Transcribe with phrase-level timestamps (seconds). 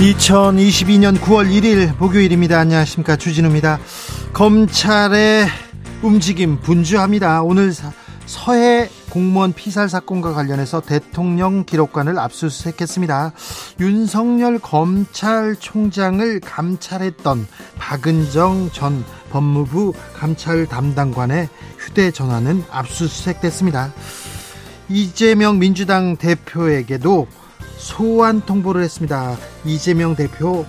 [0.00, 2.58] 2022년 9월 1일 목요일입니다.
[2.58, 3.16] 안녕하십니까.
[3.16, 3.78] 주진우입니다.
[4.32, 5.46] 검찰의
[6.00, 7.42] 움직임 분주합니다.
[7.42, 7.70] 오늘
[8.24, 13.32] 서해 공무원 피살 사건과 관련해서 대통령 기록관을 압수수색했습니다.
[13.80, 17.46] 윤석열 검찰총장을 감찰했던
[17.78, 23.92] 박은정 전 법무부 감찰 담당관의 휴대전화는 압수수색됐습니다.
[24.88, 27.28] 이재명 민주당 대표에게도
[27.80, 29.36] 소환 통보를 했습니다.
[29.64, 30.66] 이재명 대표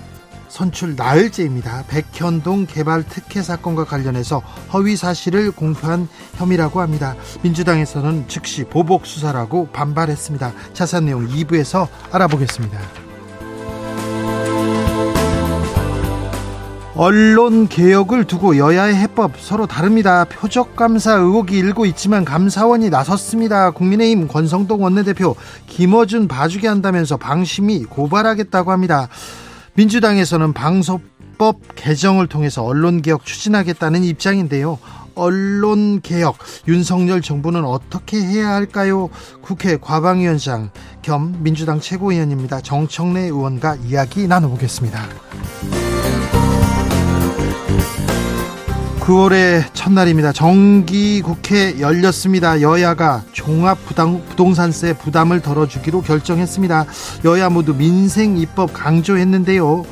[0.47, 1.85] 선출 나흘째입니다.
[1.87, 4.39] 백현동 개발 특혜 사건과 관련해서
[4.73, 7.15] 허위 사실을 공표한 혐의라고 합니다.
[7.41, 10.53] 민주당에서는 즉시 보복 수사라고 반발했습니다.
[10.73, 13.10] 자세한 내용 2부에서 알아보겠습니다.
[17.03, 20.23] 언론 개혁을 두고 여야의 해법 서로 다릅니다.
[20.23, 23.71] 표적 감사 의혹이 일고 있지만 감사원이 나섰습니다.
[23.71, 25.35] 국민의힘 권성동 원내대표
[25.65, 29.07] 김어준 봐주게 한다면서 방심이 고발하겠다고 합니다.
[29.73, 34.77] 민주당에서는 방송법 개정을 통해서 언론 개혁 추진하겠다는 입장인데요.
[35.15, 39.09] 언론 개혁 윤석열 정부는 어떻게 해야 할까요?
[39.41, 40.69] 국회 과방위원장
[41.01, 42.61] 겸 민주당 최고위원입니다.
[42.61, 45.01] 정청래 의원과 이야기 나눠보겠습니다.
[48.99, 50.31] 9월의 첫날입니다.
[50.31, 52.61] 정기 국회 열렸습니다.
[52.61, 56.85] 여야가 종합 부동산세 부담을 덜어주기로 결정했습니다.
[57.25, 59.85] 여야 모두 민생 입법 강조했는데요.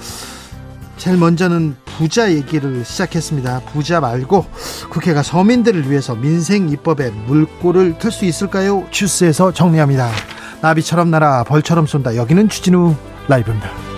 [0.98, 3.62] 제일 먼저는 부자 얘기를 시작했습니다.
[3.72, 4.46] 부자 말고
[4.90, 8.86] 국회가 서민들을 위해서 민생 입법에 물꼬를 틀 수 있을까요?
[8.92, 10.10] 주스에서 정리합니다.
[10.62, 12.16] 나비처럼 날아 벌처럼 쏜다.
[12.16, 12.96] 여기는 추진우
[13.28, 13.89] 라이브입니다.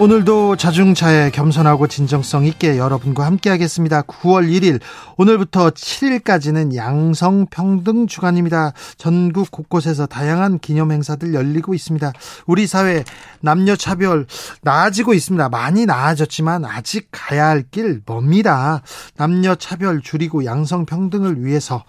[0.00, 4.02] 오늘도 자중차에 겸손하고 진정성 있게 여러분과 함께 하겠습니다.
[4.02, 4.80] 9월 1일
[5.16, 8.72] 오늘부터 7일까지는 양성평등 주간입니다.
[8.98, 12.12] 전국 곳곳에서 다양한 기념 행사들 열리고 있습니다.
[12.46, 13.04] 우리 사회
[13.40, 14.26] 남녀 차별
[14.62, 15.48] 나아지고 있습니다.
[15.48, 18.82] 많이 나아졌지만 아직 가야 할 길 멉니다.
[19.16, 21.84] 남녀 차별 줄이고 양성평등을 위해서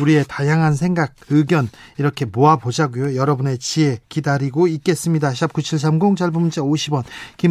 [0.00, 1.68] 우리의 다양한 생각, 의견
[1.98, 3.16] 이렇게 모아 보자고요.
[3.16, 5.32] 여러분의 지혜 기다리고 있겠습니다.
[5.34, 7.04] 샵 9730 짧은 문자 50원,
[7.36, 7.50] 긴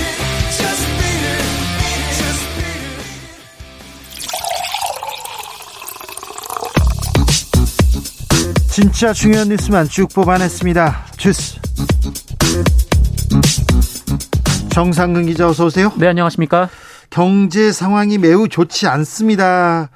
[8.81, 11.05] 진짜 중요한 뉴스만 쭉 뽑아냈습니다.
[11.15, 11.59] 주스.
[14.71, 15.91] 정상근 기자 어서 오세요.
[15.97, 16.67] 네, 안녕하십니까?
[17.11, 19.91] 경제 상황이 매우 좋지 않습니다.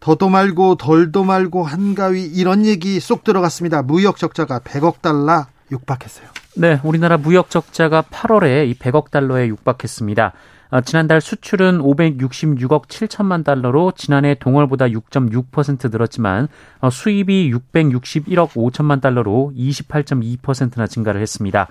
[0.00, 3.80] 더도 말고 덜도 말고 한가위 이런 얘기 쏙 들어갔습니다.
[3.80, 6.28] 무역 적자가 100억 달러 육박했어요.
[6.56, 10.34] 네, 우리나라 무역 적자가 8월에 이 100억 달러에 육박했습니다.
[10.70, 16.48] 어, 지난달 수출은 566억 7천만 달러로 지난해 동월보다 6.6% 늘었지만
[16.80, 21.68] 어, 수입이 661억 5천만 달러로 28.2%나 증가를 했습니다.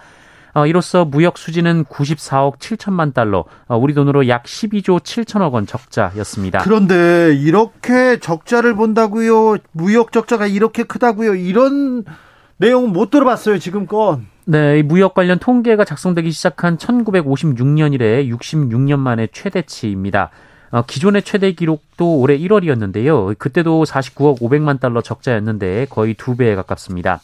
[0.58, 6.60] 어, 이로써 무역 수지는 94억 7천만 달러, 어, 우리 돈으로 약 12조 7천억 원 적자였습니다.
[6.64, 9.58] 그런데 이렇게 적자를 본다고요?
[9.72, 11.36] 무역 적자가 이렇게 크다고요?
[11.36, 12.04] 이런
[12.58, 14.20] 내용 못 들어봤어요, 지금껏.
[14.50, 20.30] 네, 무역 관련 통계가 작성되기 시작한 1956년 이래 66년 만에 최대치입니다.
[20.72, 23.38] 어, 기존의 최대 기록도 올해 1월이었는데요.
[23.38, 27.20] 그때도 49억 500만 달러 적자였는데 거의 두 배에 가깝습니다.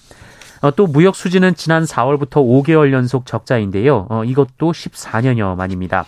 [0.59, 4.07] 어, 또 무역 수지는 지난 4월부터 5개월 연속 적자인데요.
[4.09, 6.05] 어, 이것도 14년여 만입니다.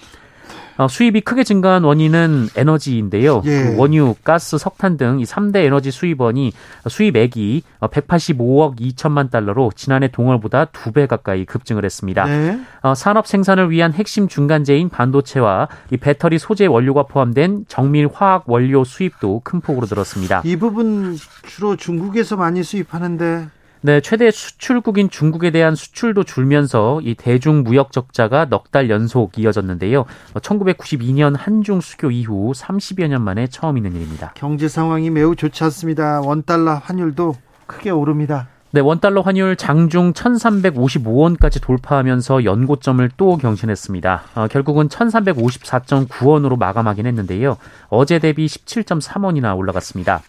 [0.77, 3.41] 어, 수입이 크게 증가한 원인은 에너지인데요.
[3.45, 3.63] 예.
[3.63, 6.51] 그 원유, 가스, 석탄 등 이 3대 에너지 수입원이
[6.87, 12.25] 수입액이 185억 2천만 달러로 지난해 동월보다 두배 가까이 급증을 했습니다.
[12.25, 12.59] 네.
[12.81, 18.83] 어, 산업 생산을 위한 핵심 중간재인 반도체와 이 배터리 소재 원료가 포함된 정밀 화학 원료
[18.83, 20.41] 수입도 큰 폭으로 늘었습니다.
[20.45, 23.47] 이 부분 주로 중국에서 많이 수입하는데
[23.81, 30.05] 네, 최대 수출국인 중국에 대한 수출도 줄면서 이 대중 무역 적자가 넉 달 연속 이어졌는데요.
[30.33, 34.33] 1992년 한중 수교 이후 30여 년 만에 처음 있는 일입니다.
[34.35, 36.19] 경제 상황이 매우 좋지 않습니다.
[36.21, 37.35] 원달러 환율도
[37.67, 38.47] 크게 오릅니다.
[38.71, 44.23] 네, 원달러 환율 장중 1355원까지 돌파하면서 연고점을 또 경신했습니다.
[44.35, 47.55] 어, 결국은 1354.9원으로 마감하긴 했는데요.
[47.87, 50.21] 어제 대비 17.3원이나 올라갔습니다.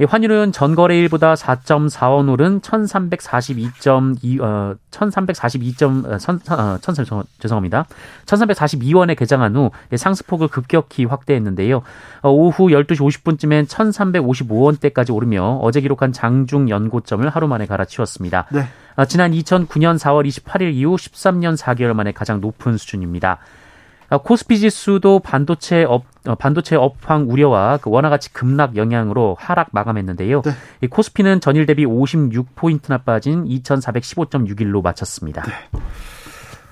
[0.00, 5.74] 이 환율은 전거래일보다 4.4원 오른 1342.2 어, 1342.
[6.06, 7.04] 어, 천, 어, 천설
[7.38, 7.84] 죄송합니다.
[8.24, 11.82] 1342원에 개장한 후 상승폭을 급격히 확대했는데요.
[12.22, 18.46] 어, 오후 12시 50분쯤엔 1355원대까지 오르며 어제 기록한 장중 연고점을 하루 만에 갈아치웠습니다.
[18.52, 18.68] 네.
[18.96, 23.38] 어, 지난 2009년 4월 28일 이후 13년 4개월 만에 가장 높은 수준입니다.
[24.10, 29.68] 어, 코스피 지수도 반도체 업 어, 반도체 업황 우려와 그 원화 가치 급락 영향으로 하락
[29.72, 30.42] 마감했는데요.
[30.42, 30.50] 네.
[30.82, 35.42] 이 코스피는 전일 대비 56포인트나 빠진 2,415.61로 마쳤습니다.
[35.42, 35.52] 네.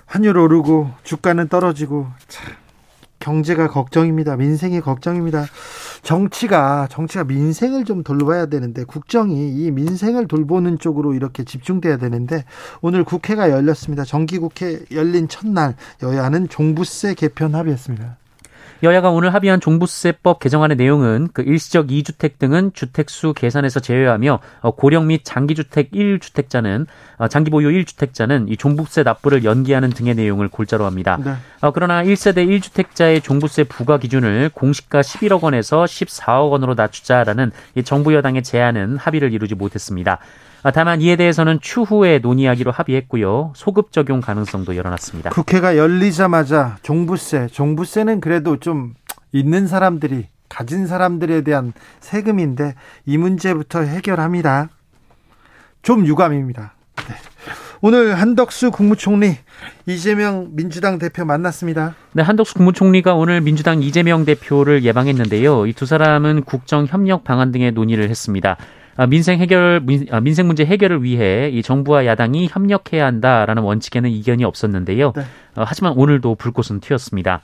[0.06, 2.54] 환율 오르고 주가는 떨어지고 참
[3.20, 4.36] 경제가 걱정입니다.
[4.36, 5.46] 민생이 걱정입니다.
[6.08, 12.46] 정치가 정치가 민생을 좀 돌봐야 되는데 국정이 이 민생을 돌보는 쪽으로 이렇게 집중돼야 되는데
[12.80, 14.06] 오늘 국회가 열렸습니다.
[14.06, 18.16] 정기 국회 열린 첫날 여야는 종부세 개편 합의했습니다.
[18.82, 25.08] 여야가 오늘 합의한 종부세법 개정안의 내용은 그 일시적 2주택 등은 주택수 계산에서 제외하며 어, 고령
[25.08, 26.86] 및 장기주택 1주택자는
[27.16, 31.18] 어, 장기 보유 1주택자는 이 종부세 납부를 연기하는 등의 내용을 골자로 합니다.
[31.24, 31.32] 네.
[31.60, 38.14] 어, 그러나 1세대 1주택자의 종부세 부과 기준을 공시가 11억 원에서 14억 원으로 낮추자라는 이 정부
[38.14, 40.20] 여당의 제안은 합의를 이루지 못했습니다.
[40.62, 43.52] 아, 다만 이에 대해서는 추후에 논의하기로 합의했고요.
[43.54, 45.30] 소급 적용 가능성도 열어놨습니다.
[45.30, 48.94] 국회가 열리자마자 종부세, 종부세는 그래도 좀
[49.32, 52.74] 있는 사람들이 가진 사람들에 대한 세금인데
[53.06, 54.68] 이 문제부터 해결합니다.
[55.82, 56.72] 좀 유감입니다.
[57.08, 57.14] 네.
[57.80, 59.36] 오늘 한덕수 국무총리
[59.86, 61.94] 이재명 민주당 대표 만났습니다.
[62.12, 65.66] 네, 한덕수 국무총리가 오늘 민주당 이재명 대표를 예방했는데요.
[65.66, 68.56] 이 두 사람은 국정 협력 방안 등의 논의를 했습니다.
[68.98, 69.80] 아, 민생 해결
[70.10, 75.12] 아, 민생 문제 해결을 위해 이 정부와 야당이 협력해야 한다라는 원칙에는 이견이 없었는데요.
[75.14, 75.22] 네.
[75.54, 77.40] 어, 하지만 오늘도 불꽃은 튀었습니다.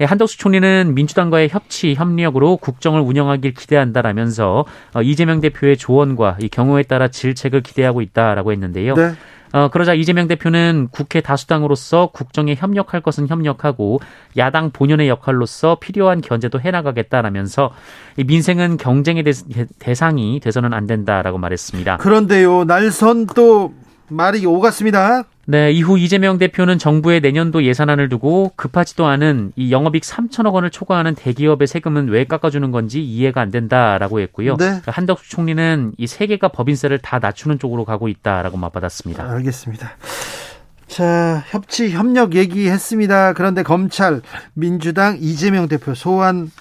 [0.00, 6.82] 예, 한덕수 총리는 민주당과의 협치 협력으로 국정을 운영하길 기대한다라면서 어, 이재명 대표의 조언과 이 경우에
[6.82, 8.94] 따라 질책을 기대하고 있다라고 했는데요.
[8.94, 9.12] 네.
[9.54, 14.00] 어, 그러자 이재명 대표는 국회 다수당으로서 국정에 협력할 것은 협력하고
[14.36, 17.70] 야당 본연의 역할로서 필요한 견제도 해나가겠다라면서
[18.16, 19.22] 이 민생은 경쟁의
[19.78, 21.98] 대, 상이 돼서는 안 된다라고 말했습니다.
[21.98, 23.72] 그런데요, 날선 또
[24.08, 25.22] 말이 오갔습니다.
[25.46, 31.14] 네, 이후 이재명 대표는 정부의 내년도 예산안을 두고 급하지도 않은 이 영업이익 3천억 원을 초과하는
[31.14, 34.56] 대기업의 세금은 왜 깎아주는 건지 이해가 안 된다라고 했고요.
[34.56, 34.80] 네.
[34.86, 39.28] 한덕수 총리는 이 세 개가 법인세를 다 낮추는 쪽으로 가고 있다라고 맞받았습니다.
[39.32, 39.96] 알겠습니다.
[40.86, 43.32] 자, 협치 협력 얘기했습니다.
[43.32, 44.20] 그런데 검찰
[44.52, 46.52] 민주당 이재명 대표 소환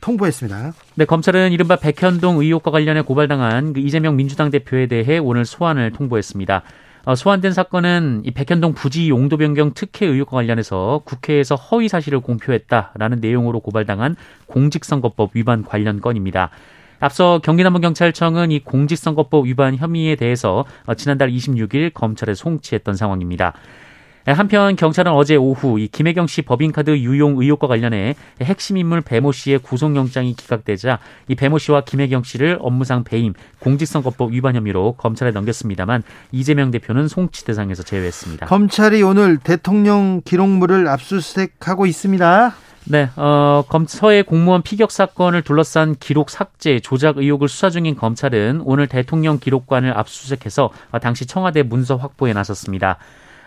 [0.00, 0.72] 통보했습니다.
[0.96, 6.62] 네, 검찰은 이른바 백현동 의혹과 관련해 고발당한 그 이재명 민주당 대표에 대해 오늘 소환을 통보했습니다.
[7.06, 13.20] 어, 소환된 사건은 이 백현동 부지 용도 변경 특혜 의혹과 관련해서 국회에서 허위 사실을 공표했다라는
[13.20, 14.16] 내용으로 고발당한
[14.46, 16.50] 공직선거법 위반 관련 건입니다.
[16.98, 23.52] 앞서 경기남부경찰청은 이 공직선거법 위반 혐의에 대해서 어, 지난달 26일 검찰에 송치했던 상황입니다.
[24.32, 29.60] 한편 경찰은 어제 오후 이 김혜경 씨 법인카드 유용 의혹과 관련해 핵심 인물 배모 씨의
[29.60, 36.02] 구속영장이 기각되자 이 배모 씨와 김혜경 씨를 업무상 배임, 공직선거법 위반 혐의로 검찰에 넘겼습니다만
[36.32, 38.46] 이재명 대표는 송치 대상에서 제외했습니다.
[38.46, 42.54] 검찰이 오늘 대통령 기록물을 압수수색하고 있습니다.
[42.88, 48.86] 네, 어, 검서의 공무원 피격 사건을 둘러싼 기록 삭제, 조작 의혹을 수사 중인 검찰은 오늘
[48.86, 50.70] 대통령 기록관을 압수수색해서
[51.02, 52.98] 당시 청와대 문서 확보에 나섰습니다.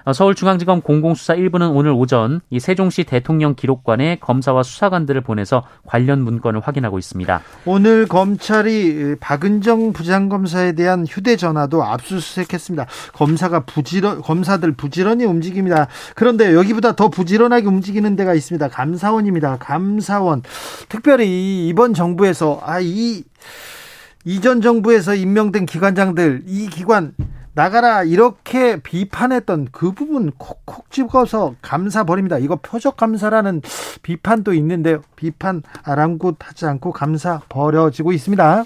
[0.03, 6.59] 어, 서울중앙지검 공공수사 1부는 오늘 오전 이 세종시 대통령 기록관에 검사와 수사관들을 보내서 관련 문건을
[6.59, 7.41] 확인하고 있습니다.
[7.65, 12.85] 오늘 검찰이 박은정 부장검사에 대한 휴대전화도 압수수색했습니다.
[13.13, 15.87] 검사가 부지런 검사들 부지런히 움직입니다.
[16.15, 18.67] 그런데 여기보다 더 부지런하게 움직이는 데가 있습니다.
[18.67, 19.57] 감사원입니다.
[19.57, 20.43] 감사원
[20.89, 23.23] 특별히 이번 정부에서 아 이
[24.25, 27.13] 이전 정부에서 임명된 기관장들 이 기관
[27.59, 32.37] 나가라 이렇게 비판했던 그 부분 콕콕 집어서 감사 버립니다.
[32.37, 33.61] 이거 표적 감사라는
[34.01, 38.63] 비판도 있는데 비판 아랑곳하지 않고 감사 버려지고 있습니다.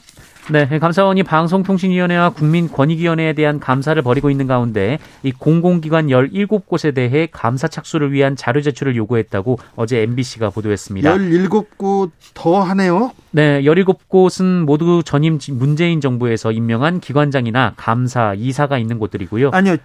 [0.52, 8.12] 네, 감사원이 방송통신위원회와 국민권익위원회에 대한 감사를 벌이고 있는 가운데 이 공공기관 17곳에 대해 감사 착수를
[8.12, 11.16] 위한 자료 제출을 요구했다고 어제 MBC가 보도했습니다.
[11.16, 13.12] 17곳 더 하네요.
[13.32, 19.52] 네, 17곳은 모두 전임 문재인 정부에서 임명한 기관장이나 감사, 이사가 있는 곳들이고요.
[19.54, 19.78] 아니요.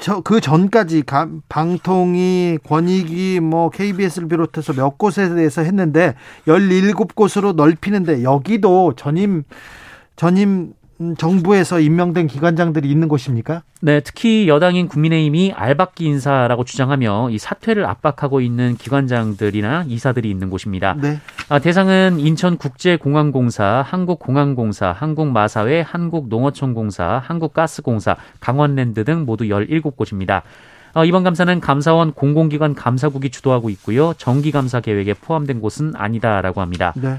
[0.00, 1.02] 저 그 전까지
[1.48, 6.14] 방통위, 권익위, 뭐 KBS를 비롯해서 몇 곳에 대해서 했는데
[6.46, 9.42] 17곳으로 넓히는데 여기도 전임
[10.18, 10.74] 전임
[11.16, 13.62] 정부에서 임명된 기관장들이 있는 곳입니까?
[13.80, 20.96] 네, 특히 여당인 국민의힘이 알박기 인사라고 주장하며 이 사퇴를 압박하고 있는 기관장들이나 이사들이 있는 곳입니다.
[21.00, 21.20] 네.
[21.48, 30.42] 아, 대상은 인천국제공항공사, 한국공항공사, 한국마사회, 한국농어촌공사, 한국가스공사, 강원랜드 등 모두 17곳입니다.
[30.94, 34.14] 어, 이번 감사는 감사원 공공기관 감사국이 주도하고 있고요.
[34.18, 36.92] 정기감사 계획에 포함된 곳은 아니다라고 합니다.
[36.96, 37.18] 네.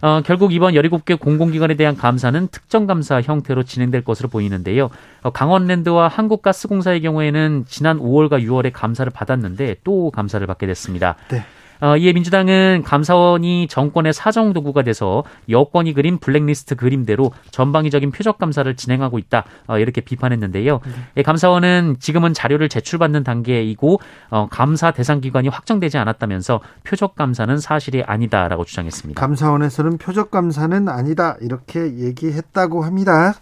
[0.00, 4.90] 어, 결국 이번 17개 공공기관에 대한 감사는 특정 감사 형태로 진행될 것으로 보이는데요.
[5.22, 11.16] 어, 강원랜드와 한국가스공사의 경우에는 지난 5월과 6월에 감사를 받았는데 또 감사를 받게 됐습니다.
[11.28, 11.42] 네.
[11.80, 18.74] 어, 이에 민주당은 감사원이 정권의 사정 도구가 돼서 여권이 그린 블랙리스트 그림대로 전방위적인 표적 감사를
[18.76, 20.80] 진행하고 있다 어, 이렇게 비판했는데요.
[21.14, 21.22] 네.
[21.22, 28.64] 감사원은 지금은 자료를 제출받는 단계이고 어, 감사 대상 기관이 확정되지 않았다면서 표적 감사는 사실이 아니다라고
[28.64, 29.20] 주장했습니다.
[29.20, 33.34] 감사원에서는 표적 감사는 아니다 이렇게 얘기했다고 합니다.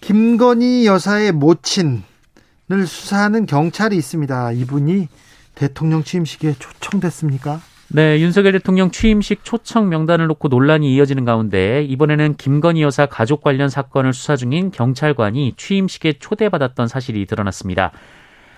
[0.00, 2.02] 김건희 여사의 모친을
[2.86, 4.52] 수사하는 경찰이 있습니다.
[4.52, 5.08] 이분이
[5.54, 7.60] 대통령 취임식에 초청됐습니까?
[7.88, 13.68] 네, 윤석열 대통령 취임식 초청 명단을 놓고 논란이 이어지는 가운데 이번에는 김건희 여사 가족 관련
[13.68, 17.92] 사건을 수사 중인 경찰관이 취임식에 초대받았던 사실이 드러났습니다.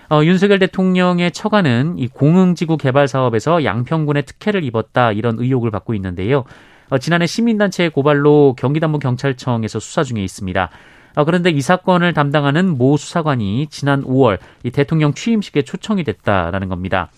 [0.09, 6.45] 어, 윤석열 대통령의 처가는 이 공흥지구 개발 사업에서 양평군의 특혜를 입었다 이런 의혹을 받고 있는데요.
[6.89, 10.69] 어, 지난해 시민단체의 고발로 경기남부 경찰청에서 수사 중에 있습니다.
[11.15, 17.09] 어, 그런데 이 사건을 담당하는 모 수사관이 지난 5월 이 대통령 취임식에 초청이 됐다라는 겁니다.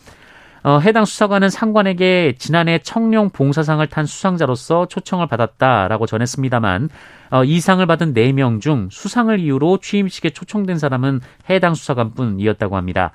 [0.64, 6.90] 어, 해당 수사관은 상관에게 지난해 청룡 봉사상을 탄 수상자로서 초청을 받았다라고 전했습니다만
[7.30, 13.12] 어, 이 상을 받은 4명 중 수상을 이유로 취임식에 초청된 사람은 해당 수사관뿐이었다고 합니다.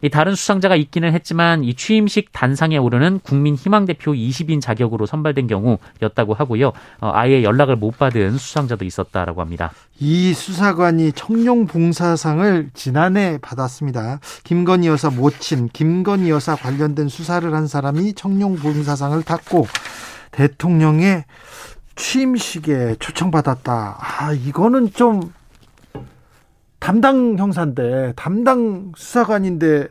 [0.00, 5.48] 이 다른 수상자가 있기는 했지만 이 취임식 단상에 오르는 국민 희망 대표 20인 자격으로 선발된
[5.48, 6.68] 경우였다고 하고요.
[7.00, 9.72] 어, 아예 연락을 못 받은 수상자도 있었다라고 합니다.
[9.98, 14.20] 이 수사관이 청룡 봉사상을 지난해 받았습니다.
[14.44, 19.66] 김건희 여사 모친 김건희 여사 관련된 수사를 한 사람이 청룡 봉사상을 탔고
[20.30, 21.24] 대통령의
[21.96, 23.98] 취임식에 초청받았다.
[24.00, 25.32] 아, 이거는 좀
[26.78, 29.88] 담당 형사인데 담당 수사관인데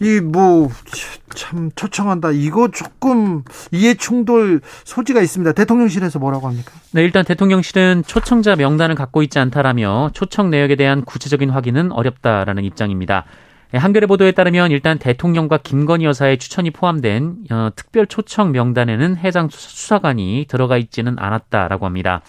[0.00, 2.30] 이뭐참 초청한다.
[2.30, 5.52] 이거 조금 이해 충돌 소지가 있습니다.
[5.52, 6.72] 대통령실에서 뭐라고 합니까?
[6.92, 13.26] 네, 일단 대통령실은 초청자 명단을 갖고 있지 않다라며 초청 내역에 대한 구체적인 확인은 어렵다라는 입장입니다.
[13.72, 19.48] 네, 한겨레 보도에 따르면 일단 대통령과 김건희 여사의 추천이 포함된 어, 특별 초청 명단에는 해당
[19.48, 22.22] 수사관이 들어가 있지는 않았다라고 합니다.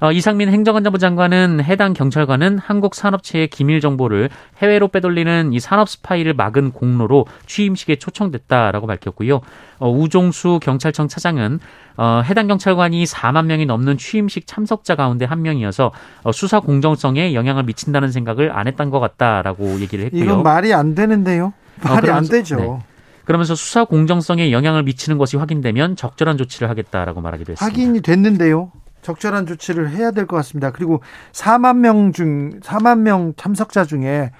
[0.00, 6.32] 어, 이상민 행정안전부 장관은 해당 경찰관은 한국 산업체의 기밀 정보를 해외로 빼돌리는 이 산업 스파이를
[6.32, 9.42] 막은 공로로 취임식에 초청됐다라고 밝혔고요.
[9.78, 11.60] 어, 우종수 경찰청 차장은
[11.98, 15.92] 어, 해당 경찰관이 4만 명이 넘는 취임식 참석자 가운데 한 명이어서
[16.22, 20.24] 어, 수사 공정성에 영향을 미친다는 생각을 안 했던 것 같다라고 얘기를 했고요.
[20.24, 21.52] 이건 말이 안 되는데요.
[21.84, 22.56] 어, 말이 어, 안 되죠.
[22.56, 22.78] 네.
[23.26, 27.64] 그러면서 수사 공정성에 영향을 미치는 것이 확인되면 적절한 조치를 하겠다라고 말하기도 했습니다.
[27.64, 28.72] 확인이 됐는데요.
[29.02, 30.70] 적절한 조치를 해야 될 것 같습니다.
[30.70, 31.02] 그리고
[31.32, 34.30] 4만 명 중, 4만 명 참석자 중에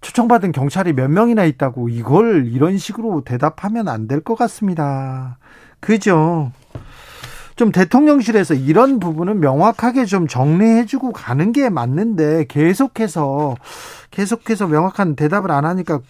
[0.00, 5.38] 초청받은 경찰이 몇 명이나 있다고 이걸 이런 식으로 대답하면 안 될 것 같습니다.
[5.80, 6.52] 그죠?
[7.56, 13.54] 좀 대통령실에서 이런 부분은 명확하게 좀 정리해주고 가는 게 맞는데 계속해서
[14.10, 16.00] 계속해서 명확한 대답을 안 하니까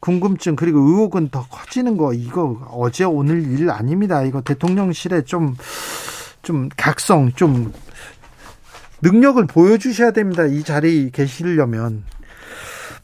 [0.00, 4.22] 궁금증 그리고 의혹은 더 커지는 거 이거 어제 오늘 일 아닙니다.
[4.22, 5.54] 이거 대통령실에 좀
[6.42, 7.72] 좀 각성, 좀
[9.02, 10.44] 능력을 보여주셔야 됩니다.
[10.46, 12.04] 이 자리에 계시려면.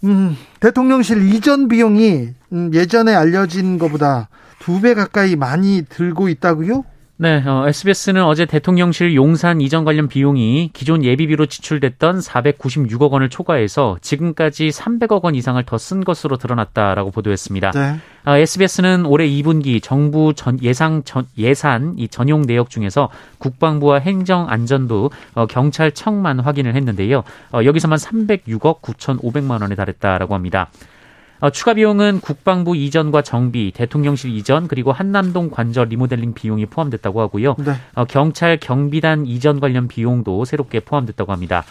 [0.05, 4.29] 음, 대통령실 이전 비용이 음, 예전에 알려진 것보다
[4.59, 6.85] 두 배 가까이 많이 들고 있다고요?
[7.19, 13.97] 네, 어, SBS는 어제 대통령실 용산 이전 관련 비용이 기존 예비비로 지출됐던 496억 원을 초과해서
[14.03, 17.71] 지금까지 300억 원 이상을 더 쓴 것으로 드러났다라고 보도했습니다.
[17.71, 17.97] 네.
[18.27, 23.09] 어, SBS는 올해 2분기 정부 전, 예상 전, 예산 이 전용 내역 중에서
[23.39, 27.25] 국방부와 행정안전부, 어, 경찰청만 확인을 했는데요.
[27.53, 30.69] 어, 여기서만 306억 9,500만 원에 달했다라고 합니다.
[31.41, 37.57] 어, 추가 비용은 국방부 이전과 정비, 대통령실 이전 그리고 한남동 관저 리모델링 비용이 포함됐다고 하고요.
[37.59, 37.75] 네.
[37.95, 41.65] 어, 경찰 경비단 이전 관련 비용도 새롭게 포함됐다고 합니다.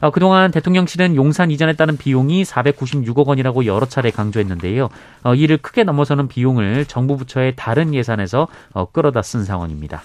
[0.00, 4.88] 어, 그동안 대통령실은 용산 이전에 따른 비용이 496억 원이라고 여러 차례 강조했는데요.
[5.24, 10.02] 어, 이를 크게 넘어서는 비용을 정부 부처의 다른 예산에서 어, 끌어다 쓴 상황입니다.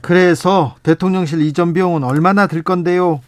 [0.00, 3.22] 그래서 대통령실 이전 비용은 얼마나 들 건데요?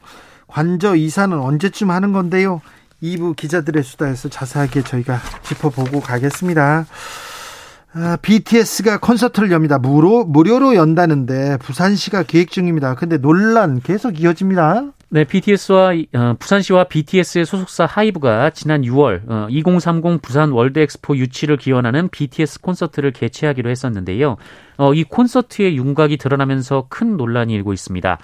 [0.46, 2.60] 관저 이사는 언제쯤 하는 건데요?
[3.02, 6.86] 2부 기자들의 수다에서 자세하게 저희가 짚어보고 가겠습니다.
[7.98, 9.78] 아, BTS가 콘서트를 엽니다.
[9.78, 12.94] 무료, 무료로 연다는데 부산시가 계획 중입니다.
[12.94, 14.92] 근데 논란 계속 이어집니다.
[15.08, 21.56] 네, BTS와 어, 부산시와 BTS의 소속사 하이브가 지난 6월 어, 2030 부산 월드 엑스포 유치를
[21.56, 24.36] 기원하는 BTS 콘서트를 개최하기로 했었는데요.
[24.76, 28.18] 어, 이 콘서트의 윤곽이 드러나면서 큰 논란이 일고 있습니다.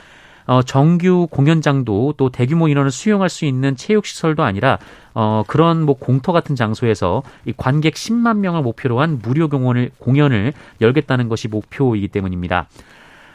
[0.47, 4.79] 어, 정규 공연장도 또 대규모 인원을 수용할 수 있는 체육시설도 아니라
[5.15, 10.53] 어, 그런 뭐 공터 같은 장소에서 이 관객 10만 명을 목표로 한 무료 공연을, 공연을
[10.81, 12.67] 열겠다는 것이 목표이기 때문입니다.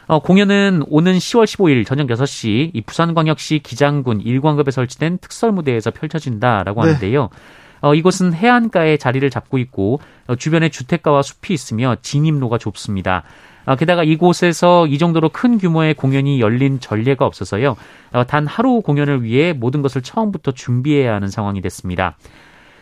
[0.06, 6.82] 어, 공연은 오는 10월 15일 저녁 6시 이 부산광역시 기장군 일광급에 설치된 특설 무대에서 펼쳐진다라고
[6.82, 6.88] 네.
[6.88, 7.28] 하는데요.
[7.80, 13.22] 어, 이곳은 해안가에 자리를 잡고 있고 어, 주변에 주택가와 숲이 있으며 진입로가 좁습니다.
[13.68, 17.76] 아, 게다가 이곳에서 이 정도로 큰 규모의 공연이 열린 전례가 없어서요.
[18.12, 22.16] 어, 단 하루 공연을 위해 모든 것을 처음부터 준비해야 하는 상황이 됐습니다.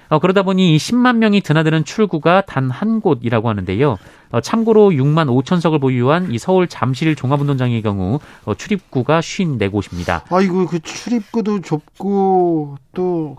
[0.09, 3.97] 어, 그러다 보니 10만 명이 드나드는 출구가 단 한 곳이라고 하는데요.
[4.31, 10.23] 어, 참고로 6만 5천석을 보유한 이 서울 잠실 종합운동장의 경우 어, 출입구가 54곳입니다.
[10.31, 13.39] 아이고 그 출입구도 좁고 또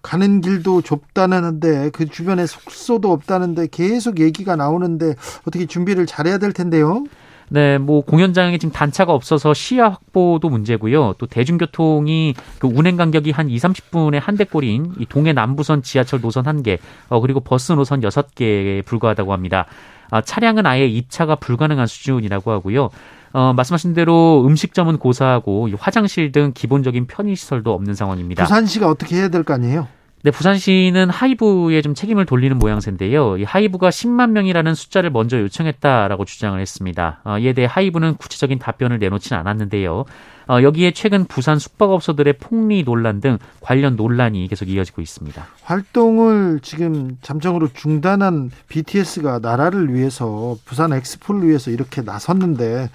[0.00, 5.14] 가는 길도 좁다는데 그 주변에 숙소도 없다는데 계속 얘기가 나오는데
[5.46, 7.04] 어떻게 준비를 잘해야 될 텐데요.
[7.52, 11.16] 네, 뭐 공연장에 지금 단차가 없어서 시야 확보도 문제고요.
[11.18, 16.44] 또 대중교통이 그 운행 간격이 한 2, 30분의 한 대꼴인 이 동해 남부선 지하철 노선
[16.44, 16.78] 1개,
[17.10, 19.66] 어 그리고 버스 노선 6개에 불과하다고 합니다.
[20.10, 22.88] 아, 차량은 아예 입차가 불가능한 수준이라고 하고요.
[23.32, 28.44] 어, 말씀하신 대로 음식점은 고사하고 화장실 등 기본적인 편의시설도 없는 상황입니다.
[28.44, 29.88] 부산시가 어떻게 해야 될 거 아니에요?
[30.24, 33.38] 네, 부산시는 하이브에 좀 책임을 돌리는 모양새인데요.
[33.38, 37.20] 이 하이브가 10만 명이라는 숫자를 먼저 요청했다라고 주장을 했습니다.
[37.24, 40.04] 어, 이에 대해 하이브는 구체적인 답변을 내놓지는 않았는데요.
[40.48, 45.46] 어, 여기에 최근 부산 숙박업소들의 폭리 논란 등 관련 논란이 계속 이어지고 있습니다.
[45.62, 52.90] 활동을 지금 잠정으로 중단한 BTS가 나라를 위해서 부산 엑스포를 위해서 이렇게 나섰는데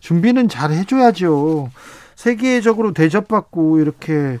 [0.00, 1.70] 준비는 잘 해줘야죠.
[2.16, 4.38] 세계적으로 대접받고 이렇게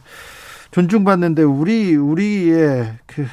[0.70, 3.26] 존중받는데 우리 우리의 그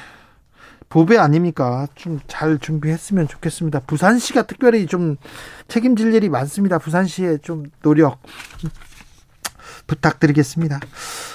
[0.88, 1.86] 보배 아닙니까?
[1.94, 3.80] 좀 잘 준비했으면 좋겠습니다.
[3.80, 5.16] 부산시가 특별히 좀
[5.68, 6.78] 책임질 일이 많습니다.
[6.78, 8.22] 부산시의 좀 노력
[9.88, 10.78] 부탁드리겠습니다.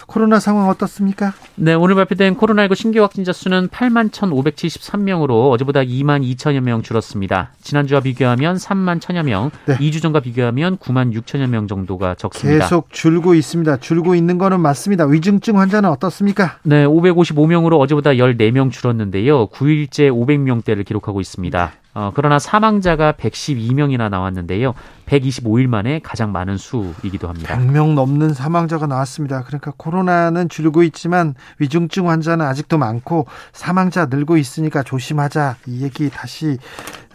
[0.08, 1.34] 코로나 상황 어떻습니까?
[1.56, 7.52] 네, 오늘 발표된 코로나19 신규 확진자 수는 8만 1,573명으로 어제보다 2만 2천여 명 줄었습니다.
[7.62, 9.76] 지난주와 비교하면 3만 1천여 명, 네.
[9.78, 12.66] 2주 전과 비교하면 9만 6천여 명 정도가 적습니다.
[12.66, 13.78] 계속 줄고 있습니다.
[13.78, 15.06] 줄고 있는 거는 맞습니다.
[15.06, 16.60] 위중증 환자는 어떻습니까?
[16.64, 19.48] 네, 555명으로 어제보다 14명 줄었는데요.
[19.48, 21.74] 9일째 500명대를 기록하고 있습니다.
[21.96, 22.00] 네.
[22.00, 24.74] 어, 그러나 사망자가 112명이나 나왔는데요.
[25.06, 27.56] 125일 만에 가장 많은 수이기도 합니다.
[27.56, 29.44] 100명 넘는 사망자가 나왔습니다.
[29.44, 35.58] 그러니까 코로나는 줄고 있지만 위중증 환자는 아직도 많고 사망자 늘고 있으니까 조심하자.
[35.68, 36.58] 이 얘기 다시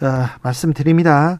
[0.01, 1.39] 어, 말씀드립니다.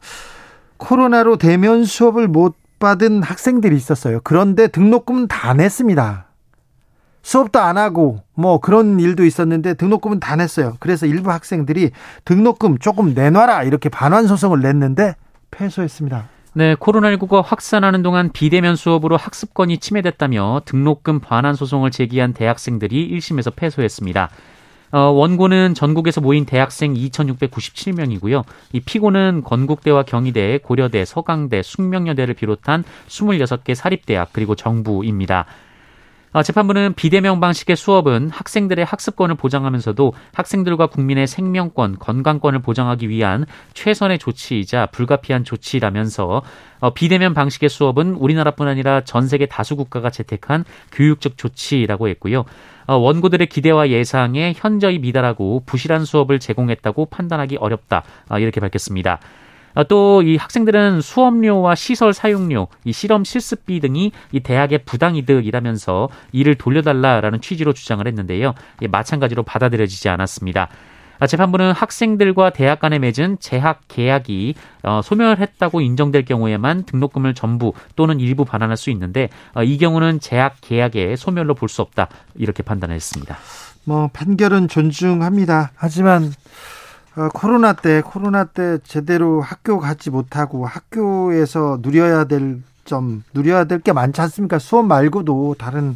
[0.77, 4.21] 코로나로 대면 수업을 못 받은 학생들이 있었어요.
[4.23, 6.28] 그런데 등록금은 다 냈습니다.
[7.21, 10.75] 수업도 안 하고 뭐 그런 일도 있었는데 등록금은 다 냈어요.
[10.79, 11.91] 그래서 일부 학생들이
[12.25, 15.15] 등록금 조금 내놔라 이렇게 반환 소송을 냈는데
[15.51, 16.29] 패소했습니다.
[16.53, 24.29] 네, 코로나19가 확산하는 동안 비대면 수업으로 학습권이 침해됐다며 등록금 반환 소송을 제기한 대학생들이 1심에서 패소했습니다.
[24.91, 28.43] 어, 원고는 전국에서 모인 대학생 2,697명이고요.
[28.73, 35.45] 이 피고는 건국대와 경희대, 고려대, 서강대, 숙명여대를 비롯한 26개 사립대학 그리고 정부입니다.
[36.31, 44.19] 어, 재판부는 비대면 방식의 수업은 학생들의 학습권을 보장하면서도 학생들과 국민의 생명권, 건강권을 보장하기 위한 최선의
[44.19, 46.43] 조치이자 불가피한 조치라면서
[46.81, 52.45] 어, 비대면 방식의 수업은 우리나라뿐 아니라 전 세계 다수 국가가 채택한 교육적 조치라고 했고요.
[52.85, 58.03] 어, 원고들의 기대와 예상에 현저히 미달하고 부실한 수업을 제공했다고 판단하기 어렵다.
[58.39, 59.19] 이렇게 밝혔습니다.
[59.73, 66.55] 어, 또이 학생들은 수업료와 시설 사용료, 이 실험 실습비 등이 이 대학의 부당 이득이라면서 이를
[66.55, 68.53] 돌려달라라는 취지로 주장을 했는데요.
[68.89, 70.69] 마찬가지로 받아들여지지 않았습니다.
[71.21, 78.21] 아, 재판부는 학생들과 대학 간에 맺은 재학 계약이 어, 소멸했다고 인정될 경우에만 등록금을 전부 또는
[78.21, 83.37] 일부 반환할 수 있는데 어, 이 경우는 재학 계약의 소멸로 볼 수 없다 이렇게 판단했습니다.
[83.83, 85.71] 뭐 판결은 존중합니다.
[85.75, 86.31] 하지만
[87.19, 93.79] 어, 코로나 때 코로나 때 제대로 학교 가지 못하고 학교에서 누려야 될 점 누려야 될
[93.81, 94.57] 게 많지 않습니까?
[94.59, 95.95] 수업 말고도 다른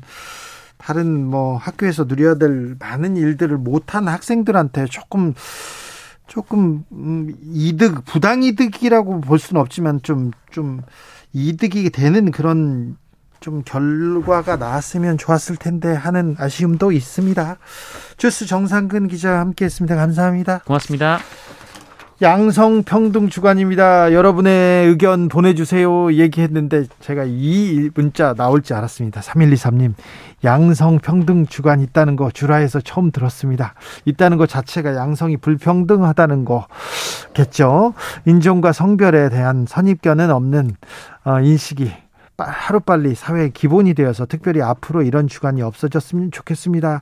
[0.77, 5.33] 다른 뭐 학교에서 누려야 될 많은 일들을 못한 학생들한테 조금
[6.27, 10.81] 조금 음, 이득 부당 이득이라고 볼 수는 없지만 좀좀 좀
[11.33, 12.95] 이득이 되는 그런
[13.43, 17.57] 좀 결과가 나왔으면 좋았을 텐데 하는 아쉬움도 있습니다.
[18.15, 19.97] 주스 정상근 기자 함께했습니다.
[19.97, 20.59] 감사합니다.
[20.59, 21.19] 고맙습니다.
[22.21, 24.13] 양성평등 주간입니다.
[24.13, 26.13] 여러분의 의견 보내주세요.
[26.13, 29.19] 얘기했는데 제가 이 문자 나올지 알았습니다.
[29.19, 29.93] 3123님.
[30.45, 33.73] 양성평등 주간 있다는 거 주라에서 처음 들었습니다.
[34.05, 37.93] 있다는 것 자체가 양성이 불평등하다는 거겠죠.
[38.25, 40.77] 인종과 성별에 대한 선입견은 없는
[41.25, 42.02] 어, 인식이
[42.37, 47.01] 하루빨리 사회의 기본이 되어서 특별히 앞으로 이런 주간이 없어졌으면 좋겠습니다.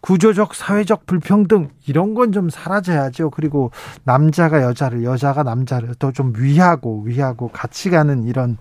[0.00, 3.30] 구조적 사회적 불평등 이런 건 좀 사라져야죠.
[3.30, 3.70] 그리고
[4.04, 8.58] 남자가 여자를 여자가 남자를 또좀 위하고 위하고 같이 가는 이런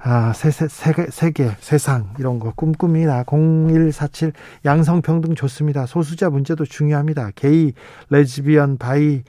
[0.00, 3.24] 아, 세 세, 세계, 세계 세상 이런 거 꿈꿉니다.
[3.24, 4.32] 0147
[4.64, 5.86] 양성평등 좋습니다.
[5.86, 7.30] 소수자 문제도 중요합니다.
[7.34, 7.72] 게이,
[8.10, 9.22] 레즈비언, 바이,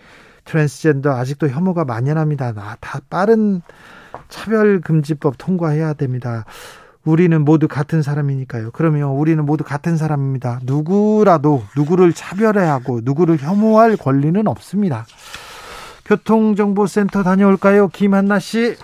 [0.46, 2.54] 트랜스젠더 아직도 혐오가 만연합니다.
[2.58, 3.62] 아, 다 빠른
[4.30, 6.46] 차별금지법 통과해야 됩니다.
[7.04, 8.72] 우리는 모두 같은 사람이니까요.
[8.72, 10.60] 그러면 우리는 모두 같은 사람입니다.
[10.64, 15.06] 누구라도 누구를 차별해야 하고 누구를 혐오할 권리는 없습니다.
[16.06, 17.88] 교통정보센터 다녀올까요?
[17.90, 18.76] 김한나 씨.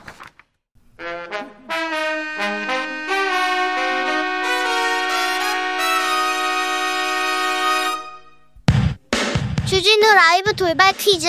[9.65, 11.27] 주진우 라이브 돌발 퀴즈.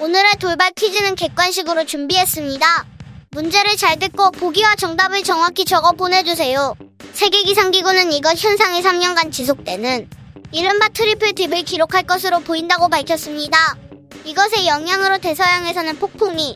[0.00, 2.93] 오늘의 돌발 퀴즈는 객관식으로 준비했습니다.
[3.34, 6.76] 문제를 잘 듣고 보기와 정답을 정확히 적어 보내주세요.
[7.14, 10.08] 세계기상기구는 이것 현상이 3년간 지속되는
[10.52, 13.76] 이른바 triple dip을 기록할 것으로 보인다고 밝혔습니다.
[14.24, 16.54] 이것의 영향으로 대서양에서는 폭풍이,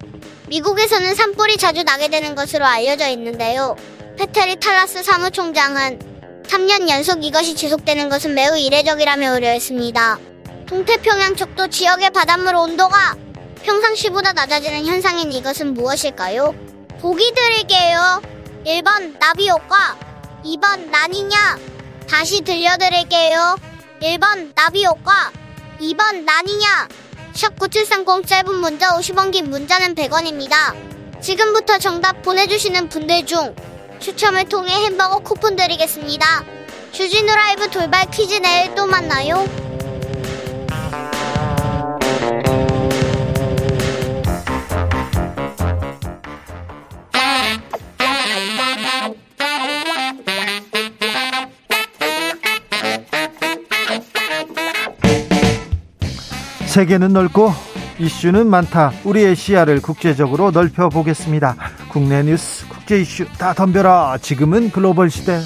[0.48, 3.74] 미국에서는 산불이 자주 나게 되는 것으로 알려져 있는데요.
[4.16, 10.18] 페테리 탈라스 사무총장은 3년 연속 이것이 지속되는 것은 매우 이례적이라며 우려했습니다.
[10.68, 13.16] 동태평양 척도 지역의 바닷물 온도가
[13.64, 16.67] 평상시보다 낮아지는 현상인 이것은 무엇일까요?
[17.00, 18.20] 보기 드릴게요.
[18.66, 19.96] 1번 나비 효과,
[20.44, 21.56] 2번 나니냐.
[22.08, 23.56] 다시 들려드릴게요.
[24.02, 25.30] 1번 나비 효과,
[25.80, 26.88] 2번 나니냐.
[27.32, 30.74] 샵 9730 짧은 문자 50원 긴 문자는 100원입니다.
[31.20, 33.54] 지금부터 정답 보내주시는 분들 중
[34.00, 36.44] 추첨을 통해 햄버거 쿠폰 드리겠습니다.
[36.90, 39.67] 주진우 라이브 돌발 퀴즈 내일 또 만나요.
[56.78, 57.52] 세계는 넓고
[57.98, 58.92] 이슈는 많다.
[59.02, 61.56] 우리의 시야를 국제적으로 넓혀 보겠습니다.
[61.88, 64.18] 국내 뉴스, 국제 이슈 다 덤벼라.
[64.22, 65.40] 지금은 글로벌 시대.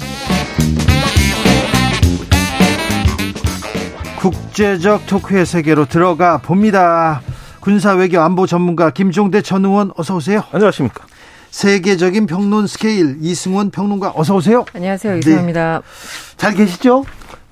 [4.19, 7.23] 국제적 토크의 세계로 들어가 봅니다.
[7.59, 10.43] 군사 외교 안보 전문가 김종대 전 의원 어서 오세요.
[10.51, 11.03] 안녕하십니까.
[11.49, 14.65] 세계적인 평론 스케일 이승원 평론가 어서 오세요.
[14.75, 15.17] 안녕하세요.
[15.17, 15.81] 이승원입니다.
[15.81, 16.37] 네.
[16.37, 17.05] 잘 계시죠?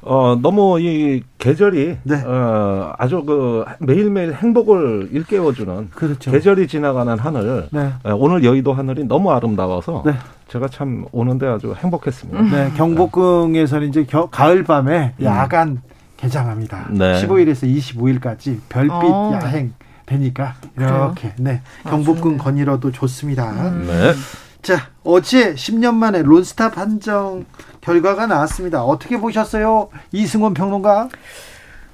[0.04, 2.16] 어, 너무 이 계절이 네.
[2.24, 6.32] 어, 아주 그 매일매일 행복을 일깨워주는 그렇죠.
[6.32, 7.68] 계절이 지나가는 하늘.
[7.72, 7.92] 네.
[8.04, 10.14] 어, 오늘 여의도 하늘이 너무 아름다워서 네.
[10.48, 12.42] 제가 참 오는데 아주 행복했습니다.
[12.44, 15.26] 네, 경복궁에서는 이제 겨, 가을 밤에 음.
[15.26, 15.82] 야간
[16.18, 16.88] 개장합니다.
[16.92, 17.22] 네.
[17.22, 19.32] 15일에서 25일까지 별빛 어.
[19.34, 19.74] 야행
[20.06, 23.50] 되니까 이렇게 네 경복궁 아, 건의로도 좋습니다.
[23.52, 23.86] 음.
[23.88, 24.14] 네.
[24.62, 27.46] 자 어제 10년 만에 론스타 판정
[27.82, 28.84] 결과가 나왔습니다.
[28.84, 31.10] 어떻게 보셨어요, 이승원 평론가?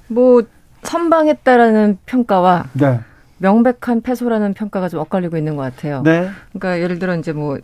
[0.08, 0.42] 뭐
[0.82, 3.00] 선방했다라는 평가와 네.
[3.38, 6.02] 명백한 패소라는 평가가 좀 엇갈리고 있는 것 같아요.
[6.02, 6.30] 네.
[6.52, 7.58] 그러니까 예를 들어 이제 뭐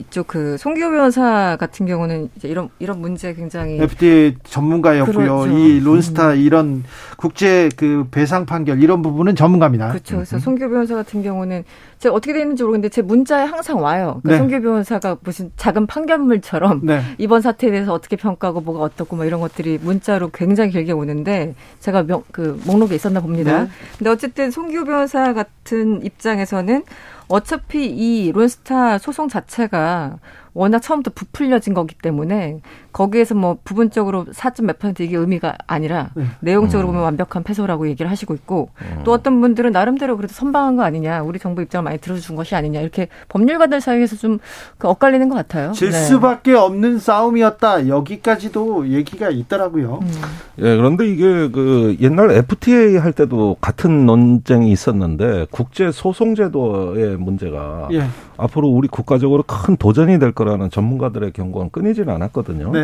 [0.00, 5.14] 이쪽 그 송기호 변호사 같은 경우는 이제 이런 이런 문제 굉장히 FTA 전문가였고요.
[5.14, 5.58] 그렇죠.
[5.58, 6.38] 이 론스타 음.
[6.38, 6.84] 이런
[7.16, 9.90] 국제 그 배상 판결 이런 부분은 전문가입니다.
[9.90, 10.16] 그렇죠.
[10.16, 11.64] 그래서 송교 변호사 같은 경우는
[11.98, 14.20] 제가 어떻게 되는지 모르겠는데 제 문자에 항상 와요.
[14.22, 14.38] 그러니까 네.
[14.38, 17.02] 송교 변호사가 무슨 작은 판결물처럼 네.
[17.18, 22.04] 이번 사태에 대해서 어떻게 평가하고 뭐가 어떻고 뭐 이런 것들이 문자로 굉장히 길게 오는데 제가
[22.04, 23.64] 명, 그 목록에 있었나 봅니다.
[23.64, 23.68] 네.
[23.98, 26.84] 근데 어쨌든 송교 변호사 같은 입장에서는
[27.30, 30.18] 어차피 이 론스타 소송 자체가
[30.52, 32.60] 워낙 처음부터 부풀려진 거기 때문에
[32.92, 36.24] 거기에서 뭐 부분적으로 4점 몇 퍼센트 이게 의미가 아니라 네.
[36.40, 36.92] 내용적으로 음.
[36.92, 39.02] 보면 완벽한 패소라고 얘기를 하시고 있고 음.
[39.04, 42.80] 또 어떤 분들은 나름대로 그래도 선방한 거 아니냐 우리 정부 입장을 많이 들어준 것이 아니냐
[42.80, 45.72] 이렇게 법률가들 사이에서 좀그 엇갈리는 것 같아요.
[45.72, 45.98] 질 네.
[45.98, 50.00] 수밖에 없는 싸움이었다 여기까지도 얘기가 있더라고요.
[50.02, 50.10] 음.
[50.58, 57.88] 예 그런데 이게 그 옛날 FTA 할 때도 같은 논쟁이 있었는데 국제 소송 제도의 문제가
[57.92, 58.04] 예.
[58.40, 62.72] 앞으로 우리 국가적으로 큰 도전이 될 거라는 전문가들의 경고는 끊이지는 않았거든요.
[62.72, 62.79] 네.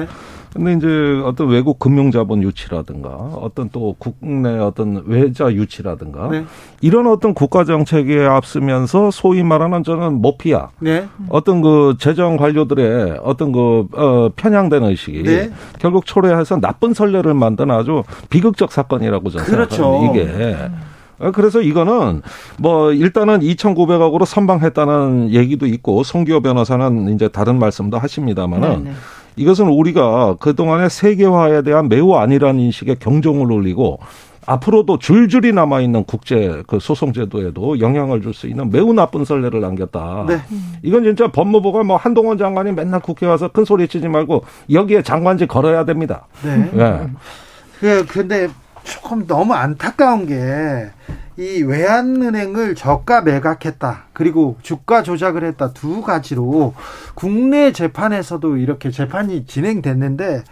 [0.56, 6.44] 근데 이제 어떤 외국 금융자본 유치라든가 어떤 또 국내 어떤 외자 유치라든가 네.
[6.80, 11.08] 이런 어떤 국가 정책에 앞서면서 소위 말하는 저는 모피아 네.
[11.28, 15.50] 어떤 그 재정 관료들의 어떤 그 어, 편향된 의식이 네.
[15.78, 19.76] 결국 초래해서 나쁜 선례를 만든 아주 비극적 사건이라고 저는 그렇죠.
[19.76, 20.22] 생각합니다.
[20.22, 20.56] 이게.
[21.18, 22.22] 어, 그래서 이거는
[22.58, 28.96] 뭐 일단은 2,900억으로 선방했다는 얘기도 있고 송기호 변호사는 이제 다른 말씀도 하십니다만은 네네.
[29.36, 33.98] 이것은 우리가 그동안의 세계화에 대한 매우 아니라는 인식에 경종을 울리고
[34.46, 39.60] 앞으로도 줄줄이 남아 있는 국제 그 소송 제도에도 영향을 줄 수 있는 매우 나쁜 선례를
[39.60, 40.26] 남겼다.
[40.28, 40.38] 네.
[40.82, 45.48] 이건 진짜 법무부가 뭐 한동훈 장관이 맨날 국회 와서 큰 소리 치지 말고 여기에 장관직
[45.48, 46.26] 걸어야 됩니다.
[46.44, 46.70] 네.
[46.72, 47.06] 네.
[47.80, 48.48] 그 근데
[48.86, 50.90] 조금 너무 안타까운 게
[51.38, 54.04] 이 외환은행을 저가 매각했다.
[54.14, 55.72] 그리고 주가 조작을 했다.
[55.72, 56.74] 두 가지로
[57.14, 60.44] 국내 재판에서도 이렇게 재판이 진행됐는데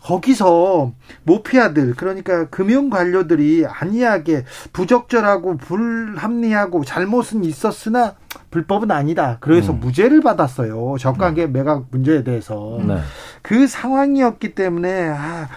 [0.00, 0.92] 거기서
[1.24, 8.14] 모피아들 그러니까 금융 관료들이 안이하게 부적절하고 불합리하고 잘못은 있었으나
[8.50, 9.36] 불법은 아니다.
[9.40, 9.80] 그래서 음.
[9.80, 10.96] 무죄를 받았어요.
[10.98, 12.96] 저가계 매각 문제에 대해서 네.
[13.42, 15.48] 그 상황이었기 때문에 아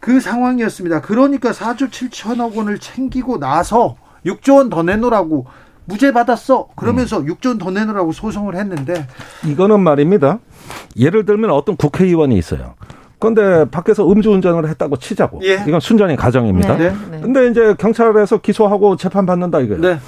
[0.00, 1.00] 그 상황이었습니다.
[1.00, 5.46] 그러니까 4조 7천억 원을 챙기고 나서 6조 원 더 내놓으라고
[5.84, 6.68] 무죄 받았어.
[6.76, 7.26] 그러면서 음.
[7.26, 9.06] 6조 원 더 내놓으라고 소송을 했는데
[9.46, 10.38] 이거는 말입니다.
[10.96, 12.74] 예를 들면 어떤 국회의원이 있어요.
[13.20, 15.40] 그런데 밖에서 음주운전을 했다고 치자고.
[15.42, 15.54] 예.
[15.66, 16.76] 이건 순전히 가정입니다.
[16.76, 16.94] 네.
[17.10, 17.20] 네.
[17.20, 19.80] 근데 이제 경찰에서 기소하고 재판 받는다 이거예요.
[19.82, 19.98] 네.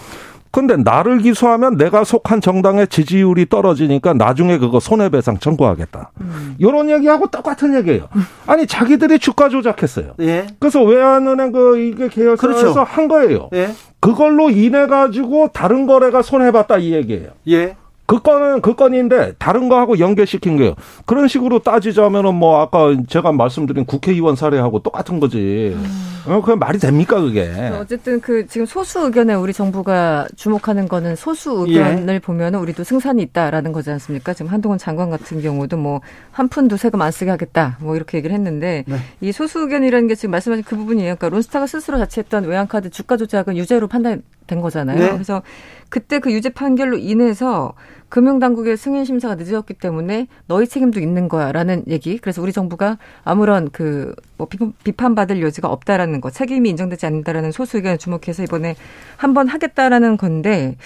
[0.52, 6.10] 근데 나를 기소하면 내가 속한 정당의 지지율이 떨어지니까 나중에 그거 손해배상 청구하겠다.
[6.20, 6.56] 음.
[6.58, 8.08] 이런 얘기하고 똑같은 얘기예요.
[8.46, 10.14] 아니 자기들이 주가 조작했어요.
[10.20, 10.48] 예.
[10.58, 12.80] 그래서 외환은행 그 이게 계열사에서 그렇죠.
[12.82, 13.48] 한 거예요.
[13.54, 13.70] 예.
[14.00, 17.30] 그걸로 인해 가지고 다른 거래가 손해봤다 이 얘기예요.
[17.48, 17.76] 예.
[18.10, 20.74] 그 건은 그 건인데 다른 거하고 연계시킨 거예요.
[21.06, 25.76] 그런 식으로 따지자면은 뭐 아까 제가 말씀드린 국회의원 사례하고 똑같은 거지.
[25.76, 26.06] 음.
[26.26, 27.48] 어, 그게 말이 됩니까 그게?
[27.72, 32.18] 어쨌든 그 지금 소수 의견에 우리 정부가 주목하는 거는 소수 의견을 예.
[32.18, 34.34] 보면은 우리도 승산이 있다라는 거지 않습니까?
[34.34, 36.00] 지금 한동훈 장관 같은 경우도 뭐
[36.40, 38.96] 한 푼도 세금 안 쓰게 하겠다 뭐 이렇게 얘기를 했는데 네.
[39.20, 41.16] 이 소수 의견이라는 게 지금 말씀하신 그 부분이에요.
[41.16, 44.98] 그러니까 론스타가 스스로 자체했던 외환카드 주가 조작은 유죄로 판단된 거잖아요.
[44.98, 45.12] 네.
[45.12, 45.42] 그래서
[45.90, 47.74] 그때 그 유죄 판결로 인해서
[48.08, 52.18] 금융당국의 승인 심사가 늦었기 때문에 너희 책임도 있는 거야라는 얘기.
[52.18, 54.48] 그래서 우리 정부가 아무런 그 뭐
[54.82, 58.74] 비판 받을 여지가 없다라는 거, 책임이 인정되지 않는다라는 소수 의견을 주목해서 이번에
[59.18, 60.76] 한번 하겠다라는 건데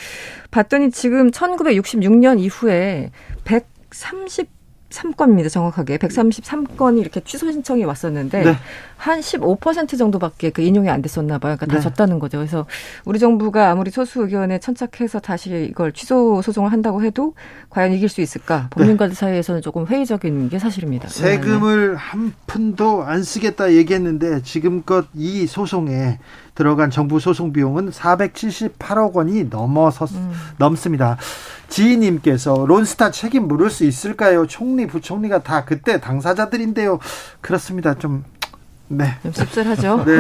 [0.51, 3.12] 봤더니 지금 1966년 이후에
[3.45, 4.49] 130
[4.94, 5.50] 3건입니다.
[5.50, 8.54] 정확하게 133건이 이렇게 취소 신청이 왔었는데 네.
[8.98, 11.57] 한15% 정도밖에 그 인용이 안 됐었나 봐요.
[11.57, 11.80] 그러니까 다 네.
[11.80, 12.38] 졌다는 거죠.
[12.38, 12.66] 그래서
[13.04, 17.35] 우리 정부가 아무리 소수 의견에 천착해서 다시 이걸 취소 소송을 한다고 해도
[17.70, 18.68] 과연 이길 수 있을까?
[18.70, 19.14] 법률가들 네.
[19.14, 21.09] 사이에서는 조금 회의적인 게 사실입니다.
[21.09, 21.96] 세금을 네.
[21.98, 26.18] 한 푼도 안 쓰겠다 얘기했는데 지금껏 이 소송에
[26.55, 30.33] 들어간 정부 소송 비용은 478억 원이 넘어서 음.
[30.59, 31.17] 넘습니다.
[31.69, 34.47] 지인님께서 론스타 책임 물을 수 있을까요?
[34.47, 37.01] 총리, 부총리가 다 그때 당사자들인데요.
[37.40, 37.95] 그렇습니다.
[37.95, 38.25] 좀
[38.87, 39.07] 네.
[39.23, 40.05] 좀 씁쓸하죠.
[40.07, 40.17] 네.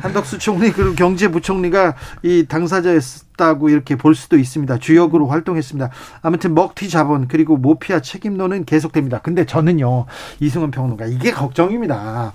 [0.00, 4.78] 한덕수 총리 그리고 경제부총리가 이 당사자였다고 이렇게 볼 수도 있습니다.
[4.78, 5.90] 주역으로 활동했습니다.
[6.20, 9.20] 아무튼 먹튀 자본 그리고 모피아 책임론은 계속됩니다.
[9.20, 10.06] 근데 저는요
[10.40, 12.34] 이승원 평론가 이게 걱정입니다.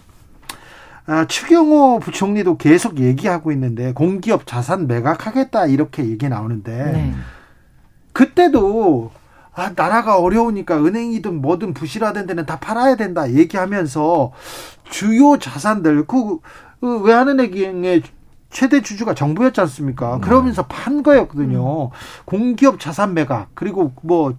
[1.08, 7.13] 아, 추경호 부총리도 계속 얘기하고 있는데 공기업 자산 매각하겠다 이렇게 얘기 나오는데 네.
[8.12, 9.12] 그때도
[9.54, 14.34] 아, 나라가 어려우니까 은행이든 뭐든 부실화된 데는 다 팔아야 된다 얘기하면서
[14.89, 16.39] 주요 자산들 그,
[16.82, 18.04] 그 외환은행의
[18.50, 20.17] 최대 주주가 정부였지 않습니까?
[20.17, 20.22] 음.
[20.22, 21.86] 그러면서 판 거였거든요.
[21.86, 21.89] 음.
[22.26, 24.36] 공기업 자산 매각 그리고 뭐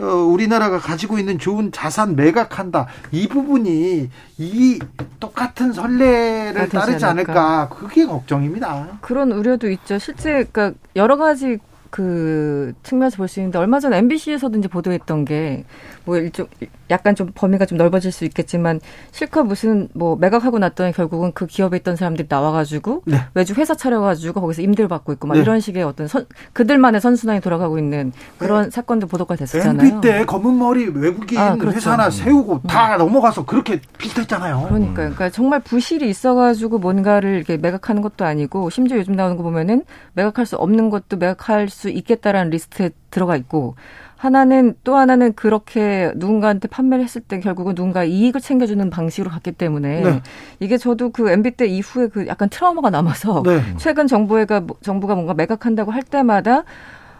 [0.00, 2.86] 어, 우리나라가 가지고 있는 좋은 자산 매각한다.
[3.10, 4.78] 이 부분이 이
[5.18, 7.32] 똑같은 선례를 따르지 않을까.
[7.32, 7.68] 않을까.
[7.68, 8.98] 그게 걱정입니다.
[9.00, 9.98] 그런 우려도 있죠.
[9.98, 11.58] 실제 그러니까 여러 가지
[11.90, 15.64] 그 측면에서 볼 수 있는데 얼마 전 MBC에서도 이제 보도했던 게
[16.08, 16.46] 뭐 일종
[16.88, 18.80] 약간 좀 범위가 좀 넓어질 수 있겠지만
[19.12, 23.18] 실컷 무슨 뭐 매각하고 났더니 결국은 그 기업에 있던 사람들이 나와가지고 네.
[23.34, 25.40] 외주 회사 차려가지고 거기서 임대를 받고 있고 막 네.
[25.40, 28.70] 이런 식의 어떤 선, 그들만의 선순환이 돌아가고 있는 그런 네.
[28.70, 29.86] 사건도 보도가 됐었잖아요.
[29.86, 31.76] MB 때 검은 머리 외국인 아, 그렇죠.
[31.76, 32.98] 회사 하나 세우고 다 음.
[33.00, 34.64] 넘어가서 그렇게 비슷했잖아요.
[34.68, 39.84] 그러니까 그러니까 정말 부실이 있어가지고 뭔가를 이렇게 매각하는 것도 아니고 심지어 요즘 나오는 거 보면은
[40.14, 43.74] 매각할 수 없는 것도 매각할 수 있겠다라는 리스트에 들어가 있고
[44.18, 50.00] 하나는 또 하나는 그렇게 누군가한테 판매를 했을 때 결국은 누군가 이익을 챙겨주는 방식으로 갔기 때문에
[50.02, 50.22] 네.
[50.58, 53.60] 이게 저도 그 MB 때 이후에 그 약간 트라우마가 남아서 네.
[53.76, 56.64] 최근 정부가 정부가 뭔가 매각한다고 할 때마다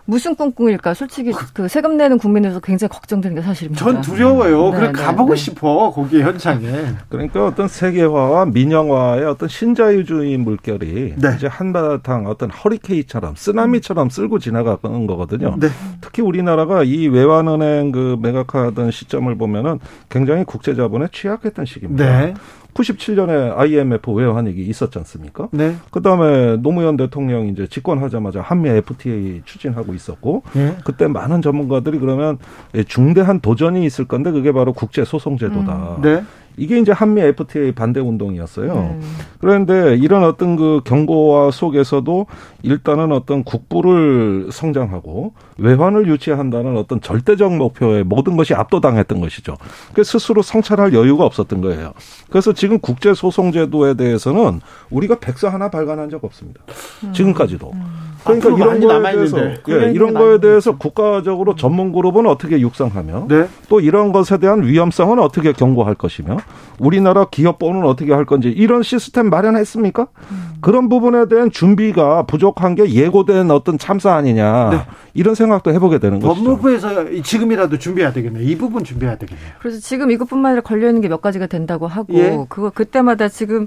[0.09, 0.95] 무슨 꿍꿍일까?
[0.95, 3.85] 솔직히 그 세금 내는 국민으로서 굉장히 걱정되는 게 사실입니다.
[3.85, 4.71] 전 두려워요.
[4.71, 5.37] 네, 그래 네, 가보고 네.
[5.37, 6.67] 싶어 거기 현장에.
[7.11, 11.35] 그러니까 어떤 세계화와 민영화의 어떤 신자유주의 물결이 네.
[11.37, 15.57] 이제 한바탕 어떤 허리케인처럼 쓰나미처럼 쓸고 지나가는 거거든요.
[15.59, 15.69] 네.
[16.01, 22.33] 특히 우리나라가 이 외환은행 그 매각하던 시점을 보면은 굉장히 국제자본에 취약했던 시기입니다.
[22.79, 22.83] 네.
[22.83, 25.49] 97년에 IMF 외환위기 있었지 않습니까?
[25.53, 25.77] 네.
[25.91, 30.77] 그다음에 노무현 대통령이 이제 집권하자마자 한미 FTA 추진하고 있었고 네.
[30.85, 32.39] 그때 많은 전문가들이 그러면
[32.87, 35.97] 중대한 도전이 있을 건데 그게 바로 국제 소송 제도다.
[35.97, 36.03] 음.
[36.03, 36.25] 네.
[36.59, 38.73] 이게 이제 한미 FTA 반대 운동이었어요.
[38.73, 39.17] 음.
[39.41, 42.27] 그런데 이런 어떤 그 경고와 속에서도
[42.63, 49.57] 일단은 어떤 국부를 성장하고 외환을 유치한다는 어떤 절대적 목표에 모든 것이 압도당했던 것이죠.
[49.95, 51.93] 그 스스로 성찰할 여유가 없었던 거예요.
[52.31, 56.61] 그래서 지금 국제 소송 제도에 대해서는 우리가 백서 하나 발간한 적 없습니다.
[57.05, 57.13] 음.
[57.13, 57.71] 지금까지도.
[57.73, 58.08] 음.
[58.25, 63.49] 그러니까 이런 거에 대해서 예, 이런 거에 대해서 국가적으로 전문 그룹은 어떻게 육성하며 네.
[63.69, 66.37] 또 이런 것에 대한 위험성은 어떻게 경고할 것이며
[66.79, 70.07] 우리나라 기업보는 어떻게 할 건지 이런 시스템 마련했습니까?
[70.31, 70.49] 음.
[70.61, 74.79] 그런 부분에 대한 준비가 부족한 게 예고된 어떤 참사 아니냐 네.
[75.15, 76.35] 이런 생각도 해보게 되는 거죠.
[76.35, 78.43] 법무부에서 지금이라도 준비해야 되겠네요.
[78.43, 79.49] 이 부분 준비해야 되겠네요.
[79.61, 82.45] 그래서 지금 이것뿐만 아니라 걸려 있는 게 몇 가지가 된다고 하고 예.
[82.51, 83.67] 그거 그때마다 지금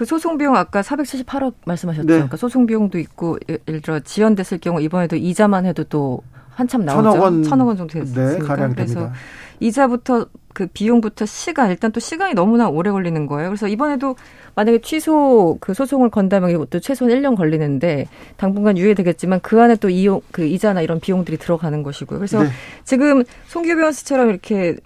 [0.00, 2.06] 그 소송 비용 아까 478억 말씀하셨죠.
[2.06, 2.14] 네.
[2.14, 7.02] 그러니까 소송 비용도 있고 예를 들어 지연됐을 경우 이번에도 이자만 해도 또 한참 나오죠.
[7.02, 8.32] 천억 원, 천억 원 정도 됐으니까.
[8.32, 9.14] 네, 가량 그래서 됩니다.
[9.60, 13.50] 이자부터 그 비용부터 시간 일단 또 시간이 너무나 오래 걸리는 거예요.
[13.50, 14.16] 그래서 이번에도
[14.54, 18.06] 만약에 취소 그 소송을 건다면 이것도 최소한 1년 걸리는데
[18.38, 22.18] 당분간 유예되겠지만 그 안에 또 이용 그 이자나 이런 비용들이 들어가는 것이고요.
[22.18, 22.48] 그래서 네.
[22.84, 24.76] 지금 송기호 변호사처럼 이렇게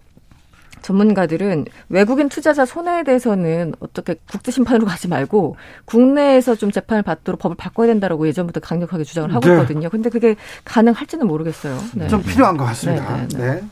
[0.85, 7.57] 전문가들은 외국인 투자자 손해에 대해서는 어떻게 국제 심판으로 가지 말고 국내에서 좀 재판을 받도록 법을
[7.57, 9.55] 바꿔야 된다라고 예전부터 강력하게 주장을 하고 네.
[9.55, 9.89] 있거든요.
[9.89, 11.79] 근데 그게 가능할지는 모르겠어요.
[11.95, 12.09] 네.
[12.09, 13.27] 좀 필요한 것 같습니다.
[13.37, 13.63] 네.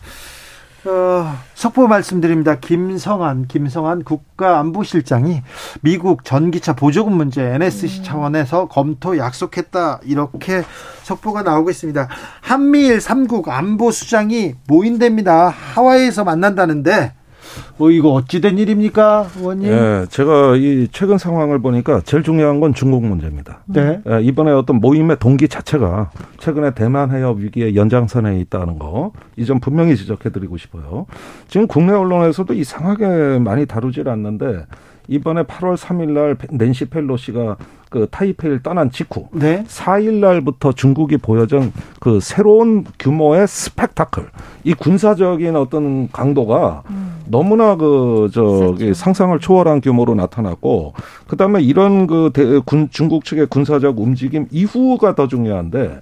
[0.85, 2.57] 어, 속보 말씀드립니다.
[2.57, 5.43] 김성한, 김성한 국가안보실장이
[5.81, 8.05] 미국 전기차 보조금 문제 NSC 음.
[8.05, 10.01] 차원에서 검토 약속했다.
[10.05, 10.65] 이렇게
[11.05, 12.09] 속보가 나오고 있습니다.
[12.41, 15.51] 한미일 3국 안보수장이 모인답니다.
[15.51, 17.13] 하와이에서 만난다는데
[17.79, 19.69] 어, 이거 어찌된 일입니까, 의원님?
[19.71, 23.61] 예, 제가 이 최근 상황을 보니까 제일 중요한 건 중국 문제입니다.
[23.67, 24.01] 네.
[24.09, 29.59] 예, 이번에 어떤 모임의 동기 자체가 최근에 대만 해협 위기의 연장선에 있다는 거, 이 점
[29.61, 31.07] 분명히 지적해드리고 싶어요.
[31.49, 34.67] 지금 국내 언론에서도 이상하게 많이 다루질 않는데,
[35.09, 37.57] 이번에 8월 3일 날 낸시 펠로시가
[37.93, 39.65] 그 타이페이를 떠난 직후 네.
[39.69, 44.31] 4일 날부터 중국이 보여준 그 새로운 규모의 스펙타클
[44.65, 47.21] 이 군사적인 어떤 강도가 음.
[47.27, 50.95] 너무나 그 저기 상상을 초월한 규모로 나타났고
[51.27, 56.01] 그다음에 이런 그 대, 군, 중국 측의 군사적 움직임 이후가 더 중요한데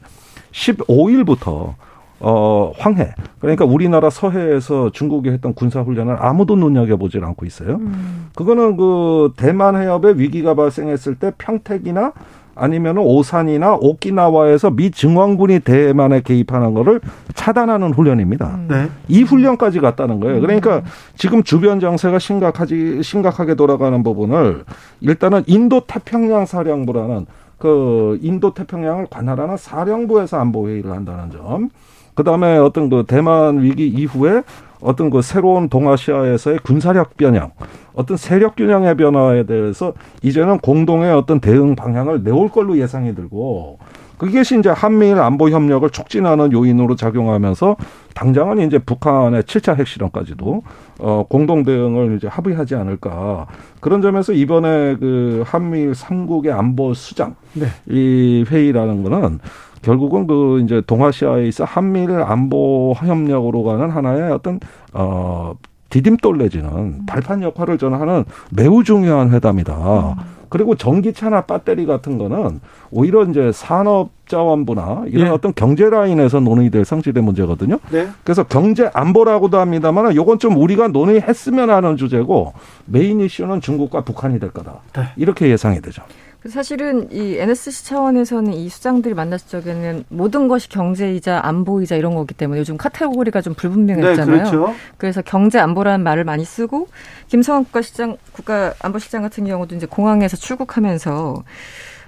[0.52, 1.74] 15일부터
[2.20, 3.14] 어, 황해.
[3.40, 7.76] 그러니까 우리나라 서해에서 중국이 했던 군사훈련을 아무도 눈여겨보질 않고 있어요.
[7.76, 8.28] 음.
[8.34, 12.12] 그거는 그 대만 해협에 위기가 발생했을 때 평택이나
[12.54, 17.00] 아니면 오산이나 오키나와에서 미 증왕군이 대만에 개입하는 거를
[17.34, 18.46] 차단하는 훈련입니다.
[18.48, 18.66] 음.
[18.68, 18.88] 네.
[19.08, 20.42] 이 훈련까지 갔다는 거예요.
[20.42, 20.82] 그러니까 음.
[21.16, 24.64] 지금 주변 정세가 심각하지 심각하게 돌아가는 부분을
[25.00, 31.70] 일단은 인도 태평양 사령부라는 그 인도 태평양을 관할하는 사령부에서 안보 회의를 한다는 점.
[32.14, 34.42] 그 다음에 어떤 그 대만 위기 이후에
[34.80, 37.52] 어떤 그 새로운 동아시아에서의 군사력 변형,
[37.94, 39.92] 어떤 세력 균형의 변화에 대해서
[40.22, 43.78] 이제는 공동의 어떤 대응 방향을 내올 걸로 예상이 들고
[44.20, 47.76] 그것이 이제 한미일 안보 협력을 촉진하는 요인으로 작용하면서
[48.14, 50.62] 당장은 이제 북한의 7차 핵실험까지도
[50.98, 53.46] 어 공동 대응을 이제 합의하지 않을까
[53.80, 57.68] 그런 점에서 이번에 그 한미일 삼국의 안보 수장 네.
[57.88, 59.38] 이 회의라는 거는
[59.80, 64.60] 결국은 그 이제 동아시아에 있어 한미일 안보 협력으로 가는 하나의 어떤
[64.92, 65.54] 어
[65.88, 70.10] 디딤돌 내지는 발판 역할을 저는 하는 매우 중요한 회담이다.
[70.10, 70.39] 음.
[70.50, 72.60] 그리고 전기차나 배터리 같은 거는
[72.90, 75.30] 오히려 이제 산업 자원부나 이런 네.
[75.30, 77.78] 어떤 경제 라인에서 논의될 성질의 문제거든요.
[77.90, 78.08] 네.
[78.22, 82.52] 그래서 경제 안보라고도 합니다만 요건 좀 우리가 논의했으면 하는 주제고
[82.84, 84.80] 메인 이슈는 중국과 북한이 될 거다.
[84.94, 85.02] 네.
[85.16, 86.02] 이렇게 예상이 되죠.
[86.48, 92.60] 사실은 이 NSC 차원에서는 이 수장들이 만났을 적에는 모든 것이 경제이자 안보이자 이런 거기 때문에
[92.60, 94.26] 요즘 카테고리가 좀 불분명했잖아요.
[94.26, 94.74] 네, 그렇죠.
[94.96, 96.88] 그래서 경제 안보라는 말을 많이 쓰고
[97.28, 101.44] 김성환 국가시장 국가안보실장 같은 경우도 이제 공항에서 출국하면서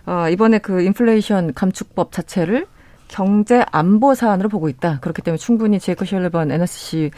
[0.07, 2.67] 어, 이번에 그 인플레이션 감축법 자체를
[3.13, 4.99] 경제 안보 사안으로 보고 있다.
[5.01, 7.11] 그렇기 때문에 충분히 제이크 셜리번 NSC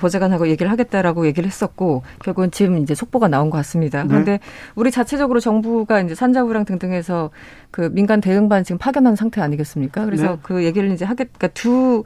[0.00, 4.02] 보좌관하고 얘기를 하겠다라고 얘기를 했었고 결국은 지금 이제 속보가 나온 것 같습니다.
[4.02, 4.08] 네.
[4.08, 4.40] 그런데
[4.74, 7.28] 우리 자체적으로 정부가 이제 산자부랑 등등해서
[7.70, 10.06] 그 민간 대응반 지금 파견한 상태 아니겠습니까?
[10.06, 10.38] 그래서 네.
[10.42, 12.02] 그 얘기를 이제 하겠 그러니까 두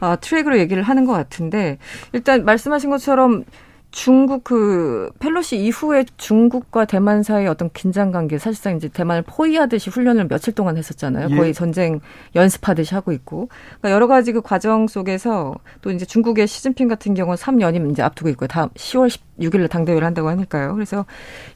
[0.00, 1.78] 어, 트랙으로 얘기를 하는 것 같은데
[2.12, 3.44] 일단 말씀하신 것처럼
[3.90, 10.28] 중국 그 펠로시 이후에 중국과 대만 사이의 어떤 긴장 관계 사실상 이제 대만을 포위하듯이 훈련을
[10.28, 11.28] 며칠 동안 했었잖아요.
[11.30, 11.36] 예.
[11.36, 12.00] 거의 전쟁
[12.34, 13.48] 연습하듯이 하고 있고.
[13.80, 18.28] 그러니까 여러 가지 그 과정 속에서 또 이제 중국의 시진핑 같은 경우는 3년이 이제 앞두고
[18.30, 18.46] 있고요.
[18.46, 20.74] 다음 10월 16일에 당대회를 한다고 하니까요.
[20.74, 21.06] 그래서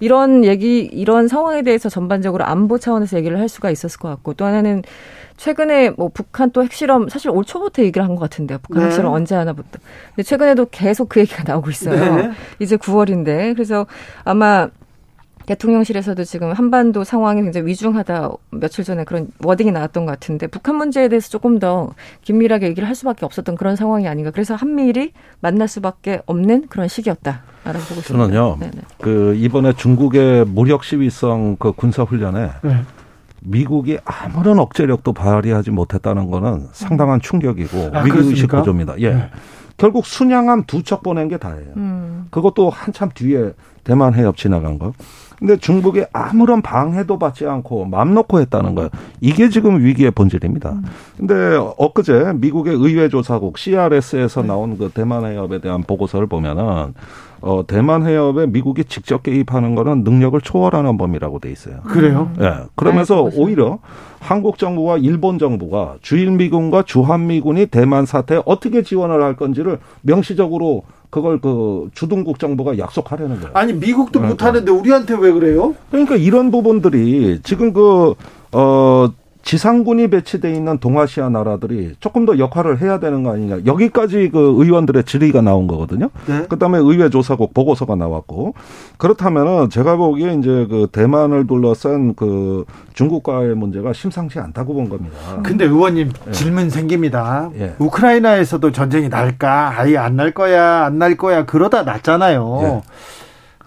[0.01, 4.47] 이런 얘기 이런 상황에 대해서 전반적으로 안보 차원에서 얘기를 할 수가 있었을 것 같고 또
[4.47, 4.83] 하나는
[5.43, 8.59] 최근에 뭐 북한 또 핵실험 사실 올 초부터 얘기를 한 것 같은데요.
[8.63, 8.87] 북한 네.
[8.87, 9.81] 핵실험 언제 하나부터.
[10.15, 12.17] 근데 최근에도 계속 그 얘기가 나오고 있어요.
[12.17, 12.31] 네.
[12.61, 13.87] 이제 9월인데 그래서
[14.23, 14.69] 아마
[15.47, 21.09] 대통령실에서도 지금 한반도 상황이 굉장히 위중하다 며칠 전에 그런 워딩이 나왔던 것 같은데 북한 문제에
[21.09, 24.31] 대해서 조금 더 긴밀하게 얘기를 할 수밖에 없었던 그런 상황이 아닌가.
[24.31, 27.43] 그래서 한미일이 만날 수밖에 없는 그런 시기였다.
[27.65, 28.27] 알아보고 있습니다.
[28.27, 28.59] 저는요.
[28.61, 28.73] 네네.
[29.01, 32.77] 그 이번에 중국의 무력 시위성 그 군사 훈련에 네.
[33.45, 38.95] 미국이 아무런 억제력도 발휘하지 못했다는 거는 상당한 충격이고 아, 위기의식 구조입니다.
[39.01, 39.11] 예.
[39.15, 39.31] 네.
[39.77, 41.73] 결국 순양함 두 척 보낸 게 다예요.
[41.77, 42.27] 음.
[42.31, 43.53] 그것도 한참 뒤에
[43.85, 44.93] 대만 해협 지나간 거.
[45.39, 48.91] 근데 중국이 아무런 방해도 받지 않고 맘 놓고 했다는 거예요.
[49.21, 50.71] 이게 지금 위기의 본질입니다.
[50.71, 50.85] 음.
[51.17, 51.35] 근데
[51.79, 54.49] 엊그제 미국의 의회 조사국 CRS에서 네.
[54.49, 56.95] 나온 그 대만 해협에 대한 보고서를 보면은
[57.43, 61.81] 어, 대만 해협에 미국이 직접 개입하는 거는 능력을 초월하는 범위라고 돼 있어요.
[61.85, 62.31] 그래요?
[62.39, 62.43] 예.
[62.43, 63.81] 네, 그러면서 네, 오히려
[64.21, 71.91] 한국 정부와 일본 정부가 주일미군과 주한미군이 대만 사태에 어떻게 지원을 할 건지를 명시적으로 그걸 그
[71.95, 73.51] 주둔국 정부가 약속하려는 거예요.
[73.55, 74.29] 아니 미국도 그러니까.
[74.29, 75.75] 못하는데 우리한테 왜 그래요?
[75.91, 78.15] 그러니까 이런 부분들이 지금 그
[78.53, 79.11] 어.
[79.43, 83.59] 지상군이 배치돼 있는 동아시아 나라들이 조금 더 역할을 해야 되는 거 아니냐.
[83.67, 86.11] 여기까지 그 의원들의 질의가 나온 거거든요.
[86.27, 86.47] 네.
[86.49, 88.55] 그다음에 의회 조사국 보고서가 나왔고
[88.99, 92.65] 그렇다면은 제가 보기에 이제 그 대만을 둘러싼 그
[92.95, 95.17] 중국과의 문제가 심상치 않다고 본 겁니다.
[95.43, 96.31] 근데 의원님 예.
[96.31, 97.51] 질문 생깁니다.
[97.59, 97.75] 예.
[97.79, 99.75] 우크라이나에서도 전쟁이 날까?
[99.81, 101.47] 아예 안 날 거야, 안 날 거야.
[101.47, 102.61] 그러다 났잖아요.
[102.63, 102.83] 예.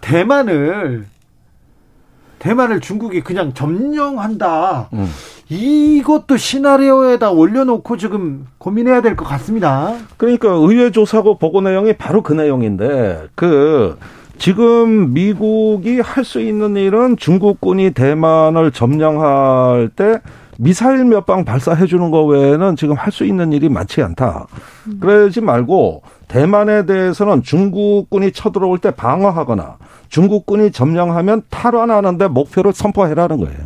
[0.01, 1.05] 대만을
[2.39, 4.89] 대만을 중국이 그냥 점령한다.
[4.93, 5.09] 음.
[5.49, 9.93] 이것도 시나리오에다 올려놓고 지금 고민해야 될 것 같습니다.
[10.17, 13.97] 그러니까 의회 조사국 보고 내용이 바로 그 내용인데 그
[14.37, 20.19] 지금 미국이 할 수 있는 일은 중국군이 대만을 점령할 때
[20.57, 24.47] 미사일 몇 방 발사해 주는 거 외에는 지금 할 수 있는 일이 많지 않다.
[24.99, 29.77] 그러지 말고 대만에 대해서는 중국군이 쳐들어올 때 방어하거나
[30.09, 33.57] 중국군이 점령하면 탈환하는데 목표를 선포해라는 거예요.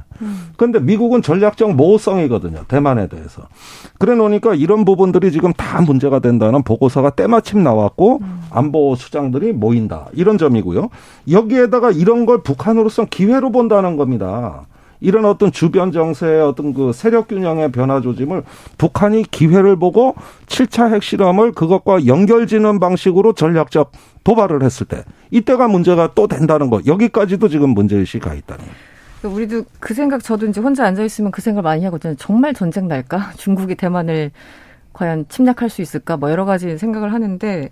[0.58, 2.64] 그런데 미국은 전략적 모호성이거든요.
[2.68, 3.44] 대만에 대해서.
[3.98, 8.22] 그래 놓으니까 이런 부분들이 지금 다 문제가 된다는 보고서가 때마침 나왔고
[8.52, 10.08] 안보 수장들이 모인다.
[10.14, 10.90] 이런 점이고요.
[11.30, 14.66] 여기에다가 이런 걸 북한으로서 기회로 본다는 겁니다.
[15.02, 18.44] 이런 어떤 주변 정세의 어떤 그 세력 균형의 변화 조짐을
[18.78, 20.16] 북한이 기회를 보고
[20.48, 23.92] 7차 핵실험을 그것과 연결지는 방식으로 전략적
[24.24, 28.66] 도발을 했을 때 이때가 문제가 또 된다는 거 여기까지도 지금 문제의식이 가 있다는.
[29.24, 32.16] 우리도 그 생각 저도 이제 혼자 앉아 있으면 그 생각 많이 하거든요.
[32.16, 33.34] 정말 전쟁 날까?
[33.36, 34.32] 중국이 대만을
[34.94, 36.18] 과연 침략할 수 있을까?
[36.18, 37.70] 뭐 여러 가지 생각을 하는데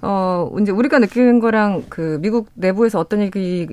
[0.00, 3.68] 어 이제 우리가 느끼는 거랑 그 미국 내부에서 어떤 얘기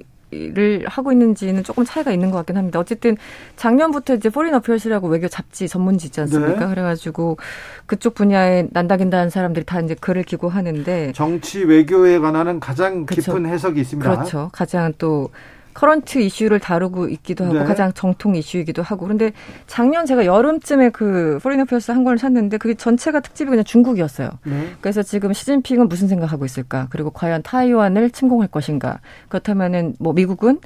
[0.53, 2.79] 를 하고 있는지는 조금 차이가 있는 것 같긴 합니다.
[2.79, 3.15] 어쨌든
[3.55, 6.59] 작년부터 이제 Foreign Affairs라고 외교 잡지 전문지 있지 않습니까?
[6.61, 6.67] 네.
[6.67, 7.37] 그래가지고
[7.85, 13.47] 그쪽 분야에 난다긴다는 사람들이 다 이제 글을 기고하는데 정치 외교에 관한 가장 깊은 그렇죠.
[13.47, 14.09] 해석이 있습니다.
[14.09, 14.49] 그렇죠.
[14.51, 15.29] 가장 또
[15.75, 17.65] current 이슈를 다루고 있기도 하고 네.
[17.65, 19.33] 가장 정통 이슈이기도 하고 그런데
[19.67, 24.29] 작년 제가 여름쯤에 그 Foreign Affairs 한 권을 샀는데 그게 전체가 특집이 그냥 중국이었어요.
[24.45, 24.69] 네.
[24.79, 26.87] 그래서 지금 시진핑은 무슨 생각하고 있을까?
[26.89, 29.01] 그리고 과연 타이완을 침공할 것인가?
[29.27, 30.59] 그렇다면은 뭐 미국은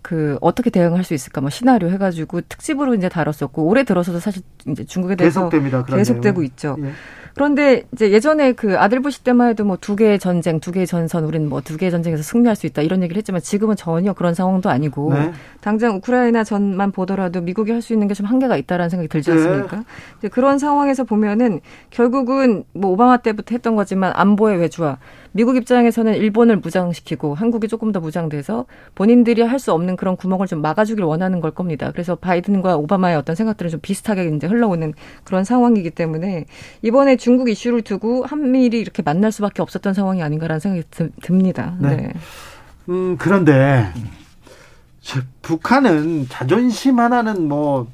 [0.00, 4.84] 그 어떻게 대응할 수 있을까 뭐 시나리오 해가지고 특집으로 이제 다뤘었고 올해 들어서도 사실 이제
[4.84, 5.84] 중국에 대해서 계속됩니다.
[5.84, 6.76] 계속되고 있죠.
[6.80, 6.92] 예.
[7.34, 11.24] 그런데 이제 예전에 그 아들 부시 때만 해도 뭐 두 개의 전쟁, 두 개의 전선,
[11.24, 14.68] 우리는 뭐 두 개의 전쟁에서 승리할 수 있다 이런 얘기를 했지만 지금은 전혀 그런 상황도
[14.70, 15.32] 아니고 네.
[15.60, 19.36] 당장 우크라이나 전만 보더라도 미국이 할 수 있는 게 좀 한계가 있다라는 생각이 들지 네.
[19.36, 19.84] 않습니까?
[20.20, 20.28] 네.
[20.28, 21.60] 그런 상황에서 보면은
[21.90, 24.98] 결국은 뭐 오바마 때부터 했던 거지만 안보의 외주화
[25.34, 30.60] 미국 입장에서는 일본을 무장시키고 한국이 조금 더 무장돼서 본인들이 할 수 없는 그런 구멍을 좀
[30.60, 31.90] 막아주길 원하는 걸 겁니다.
[31.92, 34.92] 그래서 바이든과 오바마의 어떤 생각들은 좀 비슷하게 이제 흘러오는
[35.24, 36.46] 그런 상황이기 때문에
[36.82, 40.82] 이번에 중국 이슈를 두고 한미일이 이렇게 만날 수밖에 없었던 상황이 아닌가라는 생각이
[41.22, 41.76] 듭니다.
[41.78, 41.94] 네.
[41.94, 42.12] 네.
[42.88, 43.92] 음, 그런데
[45.40, 47.86] 북한은 자존심 하나는 뭐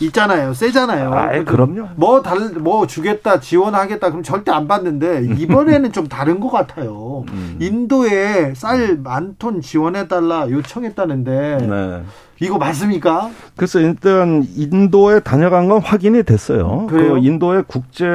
[0.00, 0.52] 있잖아요.
[0.52, 1.14] 세잖아요.
[1.14, 1.90] 아, 그럼요.
[1.94, 7.24] 뭐 달, 뭐 주겠다, 지원하겠다, 그럼 절대 안 받는데, 이번에는 좀 다른 것 같아요.
[7.30, 7.56] 음.
[7.60, 12.02] 인도에 쌀 만 톤 지원해달라 요청했다는데, 네.
[12.42, 13.30] 이거 맞습니까?
[13.54, 16.86] 그래서 일단 인도에 다녀간 건 확인이 됐어요.
[16.88, 17.12] 그래요?
[17.14, 18.06] 그 인도의 국제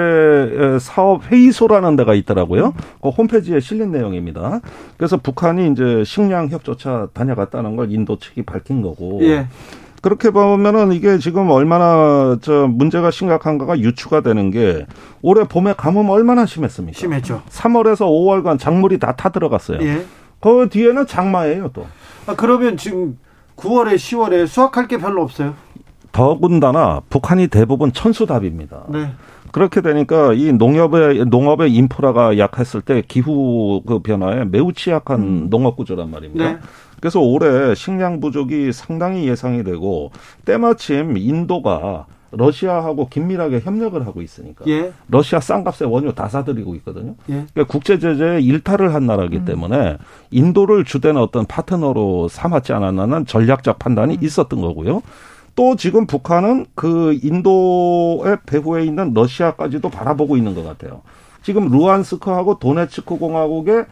[0.79, 2.65] 사업 회의소라는 데가 있더라고요.
[2.67, 2.71] 음.
[3.01, 4.61] 그 홈페이지에 실린 내용입니다.
[4.97, 9.19] 그래서 북한이 이제 식량 협조차 다녀갔다는 걸 인도 측이 밝힌 거고.
[9.23, 9.47] 예.
[10.01, 14.85] 그렇게 보면은 이게 지금 얼마나 저 문제가 심각한가가 유추가 되는 게
[15.23, 16.97] 올해 봄에 가뭄 얼마나 심했습니까?
[16.97, 17.41] 심했죠.
[17.49, 19.79] 3월에서 5월간 작물이 다 타 들어갔어요.
[19.81, 20.03] 예.
[20.41, 21.87] 그 뒤에는 장마예요, 또.
[22.27, 23.17] 아, 그러면 지금
[23.57, 25.55] 9월에 10월에 수확할 게 별로 없어요?
[26.11, 28.85] 더군다나 북한이 대부분 천수답입니다.
[28.89, 29.11] 네.
[29.51, 35.49] 그렇게 되니까 이 농업의 농업의 인프라가 약했을 때 기후 그 변화에 매우 취약한 음.
[35.49, 36.51] 농업 구조란 말입니다.
[36.53, 36.57] 네.
[36.99, 40.11] 그래서 올해 식량 부족이 상당히 예상이 되고
[40.45, 42.05] 때마침 인도가
[42.37, 44.91] 러시아하고 긴밀하게 협력을 하고 있으니까 예.
[45.07, 47.15] 러시아 싼값에 원유 다 사들이고 있거든요.
[47.29, 47.45] 예.
[47.53, 49.45] 그러니까 국제 제재에 일탈을 한 나라이기 음.
[49.45, 49.97] 때문에
[50.31, 54.23] 인도를 주된 어떤 파트너로 삼았지 않았나는 전략적 판단이 음.
[54.23, 55.01] 있었던 거고요.
[55.55, 61.01] 또 지금 북한은 그 인도의 배후에 있는 러시아까지도 바라보고 있는 것 같아요.
[61.41, 63.85] 지금 루안스크하고 도네츠크 공화국에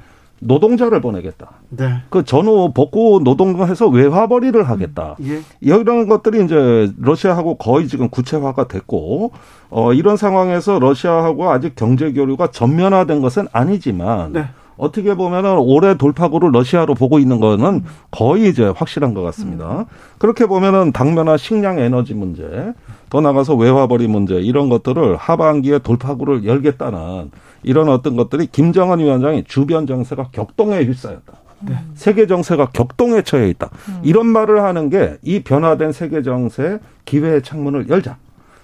[0.46, 1.52] 노동자를 보내겠다.
[1.70, 2.02] 네.
[2.10, 5.16] 그 전후 복구 노동해서 외화벌이를 하겠다.
[5.20, 5.42] 음, 예.
[5.62, 9.32] 이런 것들이 이제 러시아하고 거의 지금 구체화가 됐고
[9.70, 14.46] 어 이런 상황에서 러시아하고 아직 경제 교류가 전면화된 것은 아니지만 네.
[14.78, 19.82] 어떻게 보면은 올해 돌파구를 러시아로 보고 있는 거는 거의 이제 확실한 것 같습니다.
[19.82, 19.86] 음.
[20.18, 22.74] 그렇게 보면은 당면화 식량 에너지 문제,
[23.10, 27.32] 더 나가서 외화벌이 문제 이런 것들을 하반기에 돌파구를 열겠다는
[27.64, 31.34] 이런 어떤 것들이 김정은 위원장이 주변 정세가 격동에 휩싸였다.
[31.66, 31.78] 네.
[31.96, 33.70] 세계 정세가 격동에 처해 있다.
[33.88, 34.02] 음.
[34.04, 38.18] 이런 말을 하는 게 이 변화된 세계 정세 기회의 창문을 열자.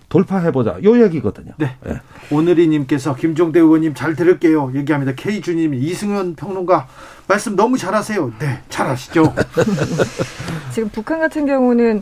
[0.10, 0.78] 돌파해보자.
[0.84, 1.54] 요 얘기거든요.
[1.58, 1.76] 네.
[1.86, 2.02] 네.
[2.32, 4.72] 오늘이님께서 김종대 의원님 잘 들을게요.
[4.74, 5.14] 얘기합니다.
[5.16, 6.88] K주님, 이승현 평론가
[7.28, 8.34] 말씀 너무 잘하세요.
[8.40, 9.34] 네, 잘하시죠.
[10.74, 12.02] 지금 북한 같은 경우는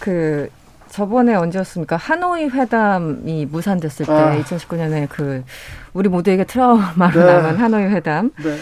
[0.00, 0.48] 그
[0.92, 1.96] 저번에 언제였습니까?
[1.96, 4.38] 하노이 회담이 무산됐을 때 아.
[4.42, 5.42] 2019년에 그
[5.94, 7.24] 우리 모두에게 트라우마로 네.
[7.24, 8.30] 남은 하노이 회담.
[8.42, 8.56] 네.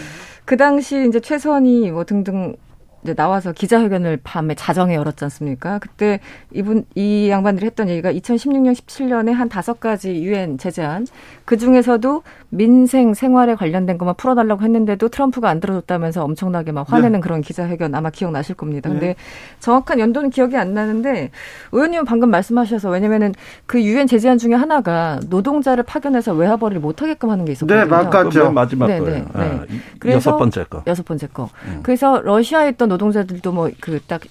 [0.45, 2.55] 그 당시 이제 최선이 뭐 등등
[3.03, 5.79] 이제 나와서 기자회견을 밤에 자정에 열었지 않습니까?
[5.79, 6.19] 그때
[6.53, 11.07] 이분 이 양반들이 했던 얘기가 2016년 17년에 한 다섯 가지 유엔 제재안
[11.45, 17.19] 그 중에서도 민생 생활에 관련된 것만 풀어달라고 했는데도 트럼프가 안 들어줬다면서 엄청나게 막 화내는 네.
[17.19, 18.89] 그런 기자회견 아마 기억나실 겁니다.
[18.89, 19.15] 근데 네.
[19.59, 21.31] 정확한 연도는 기억이 안 나는데
[21.71, 23.33] 의원님은 방금 말씀하셔서 왜냐면은
[23.65, 27.85] 그 유엔 제재안 중에 하나가 노동자를 파견해서 외화벌이를 못하게끔 하는 게 있었거든요.
[27.85, 28.51] 네, 맞죠.
[28.51, 29.25] 마지막 네, 거예요.
[29.33, 29.79] 네, 네.
[29.99, 30.13] 네.
[30.13, 30.83] 여섯 번째 거.
[30.87, 31.49] 여섯 번째 거.
[31.65, 31.79] 음.
[31.83, 34.21] 그래서 러시아에 있던 노동자들도 뭐 그 딱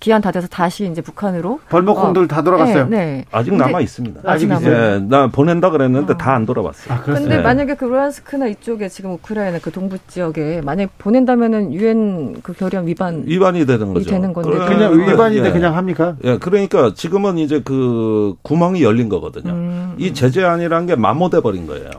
[0.00, 2.26] 기한 다 돼서 다시 이제 북한으로 벌목공들 어.
[2.26, 2.86] 다 돌아갔어요.
[2.86, 3.24] 네, 네.
[3.30, 4.22] 아직 남아 있습니다.
[4.24, 6.16] 아직 이제 나 보낸다 그랬는데 어.
[6.16, 6.94] 다안 돌아왔어요.
[6.94, 7.42] 아, 그런데 네.
[7.42, 13.24] 만약에 그 루안스크나 이쪽에 지금 우크라이나 그 동부 지역에 만약 보낸다면은 유엔 그 결의안 위반
[13.26, 14.08] 위반이 되는 거죠.
[14.08, 16.16] 되는 건데 그냥 위반이 돼 그냥 합니까?
[16.24, 19.52] 예, 그러니까 지금은 이제 그 구멍이 열린 거거든요.
[19.52, 19.94] 음.
[19.98, 21.90] 이 제재안이라는 게 마모돼 버린 거예요.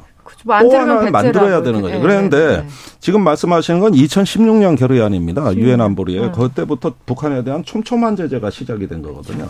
[0.43, 1.95] 또 하나 만들어야 되는 거죠.
[1.95, 2.67] 네, 그런데 네, 네.
[2.99, 5.55] 지금 말씀하시는 건 2016년 결의안입니다.
[5.55, 6.31] 유엔 안보리에 네.
[6.31, 9.47] 그때부터 북한에 대한 촘촘한 제재가 시작이 된 거거든요.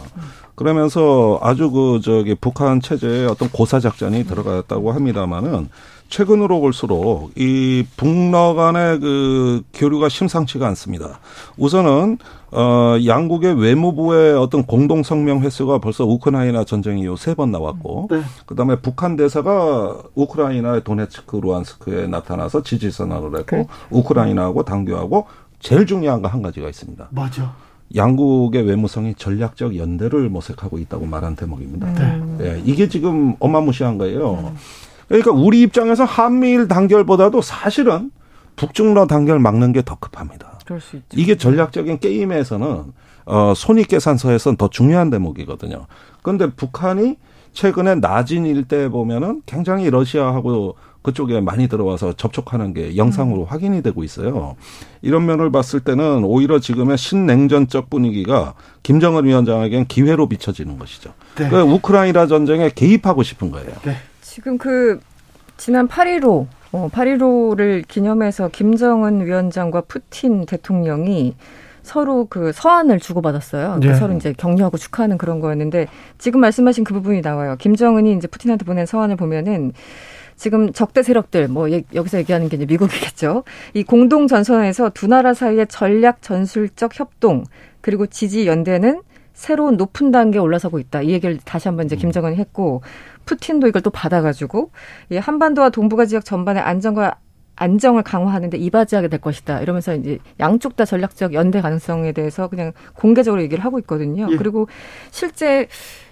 [0.56, 5.70] 그러면서 아주 그 저기 북한 체제에 어떤 고사 작전이 들어갔다고 합니다마는
[6.12, 11.20] 최근으로 볼수록 이 북러 간의 그 교류가 심상치가 않습니다.
[11.58, 12.18] 우선은
[12.52, 18.22] 어 양국의 외무부의 어떤 공동 성명 횟수가 벌써 우크라이나 전쟁 이후 세 번 나왔고 네.
[18.46, 25.28] 그다음에 북한 대사가 우크라이나의 도네츠크 루안스크에 나타나서 지지 선언을 했고 그 우크라이나하고 당교하고
[25.60, 27.08] 제일 중요한 거 한 가지가 있습니다.
[27.12, 27.56] 맞아.
[27.96, 31.94] 양국의 외무성이 전략적 연대를 모색하고 있다고 말한 대목입니다.
[31.94, 32.22] 네.
[32.38, 32.62] 네.
[32.66, 34.34] 이게 지금 어마무시한 거예요.
[34.34, 34.58] 음.
[35.12, 38.12] 그러니까 우리 입장에서 한미일 단결보다도 사실은
[38.56, 40.60] 북중러 단결 막는 게 더 급합니다.
[41.16, 42.84] 이게 전략적인 게임에서는
[43.26, 45.86] 어, 손익 계산서에서는 더 중요한 대목이거든요.
[46.22, 47.18] 그런데 북한이
[47.54, 53.46] 최근에 나진 일대 보면은 굉장히 러시아하고 그쪽에 많이 들어와서 접촉하는 게 영상으로 음.
[53.48, 54.56] 확인이 되고 있어요.
[55.02, 58.54] 이런 면을 봤을 때는 오히려 지금의 신냉전적 분위기가
[58.84, 61.14] 김정은 위원장에겐 기회로 비춰지는 것이죠.
[61.38, 61.50] 네.
[61.50, 63.72] 그 우크라이나 전쟁에 개입하고 싶은 거예요.
[63.84, 63.98] 네.
[64.34, 64.98] 지금 그
[65.58, 71.36] 지난 8.15 어, 8.15를 기념해서 김정은 위원장과 푸틴 대통령이
[71.84, 73.80] 서로 그 서한을 주고받았어요.
[73.82, 73.94] 네.
[73.94, 77.58] 서로 이제 격려하고 축하하는 그런 거였는데 지금 말씀하신 그 부분이 나와요.
[77.60, 79.74] 김정은이 이제 푸틴한테 보낸 서한을 보면은
[80.38, 83.44] 지금 적대 세력들 뭐 여기서 얘기하는 게 이제 미국이겠죠.
[83.74, 87.44] 이 공동 전선에서 두 나라 사이의 전략 전술적 협동
[87.82, 89.02] 그리고 지지 연대는
[89.42, 91.02] 새로운 높은 단계에 올라서고 있다.
[91.02, 91.98] 이 얘기를 다시 한번 이제 음.
[91.98, 92.84] 김정은이 했고
[93.26, 94.70] 푸틴도 이걸 또 받아가지고
[95.10, 97.16] 이 한반도와 동북아 지역 전반의 안정과
[97.56, 99.62] 안정을 강화하는데 이바지하게 될 것이다.
[99.62, 104.28] 이러면서 이제 양쪽 다 전략적 연대 가능성에 대해서 그냥 공개적으로 얘기를 하고 있거든요.
[104.32, 104.36] 예.
[104.36, 104.68] 그리고
[105.12, 105.68] 실제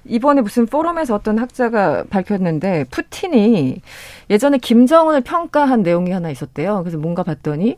[0.05, 3.81] 이번에 무슨 포럼에서 어떤 학자가 밝혔는데 푸틴이
[4.29, 6.81] 예전에 김정은을 평가한 내용이 하나 있었대요.
[6.83, 7.77] 그래서 뭔가 봤더니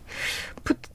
[0.50, 0.50] 푸,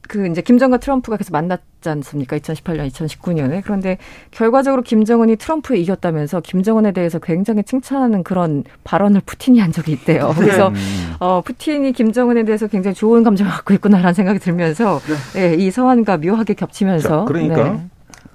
[0.09, 2.39] 그 이제 김정과 트럼프가 계속 만났지 않습니까?
[2.39, 3.63] 2018년, 2019년에.
[3.65, 3.99] 그런데
[4.31, 10.29] 결과적으로 김정은이 트럼프에 이겼다면서 김정은에 대해서 굉장히 칭찬하는 그런 발언을 푸틴이 한 적이 있대요.
[10.29, 10.35] 네.
[10.37, 10.73] 그래서
[11.19, 15.01] 어, 푸틴이 김정은에 대해서 굉장히 좋은 감정을 갖고 있구나라는 생각이 들면서
[15.35, 15.57] 네.
[15.57, 17.87] 네, 이 서한과 묘하게 겹치면서 자, 그러니까 네.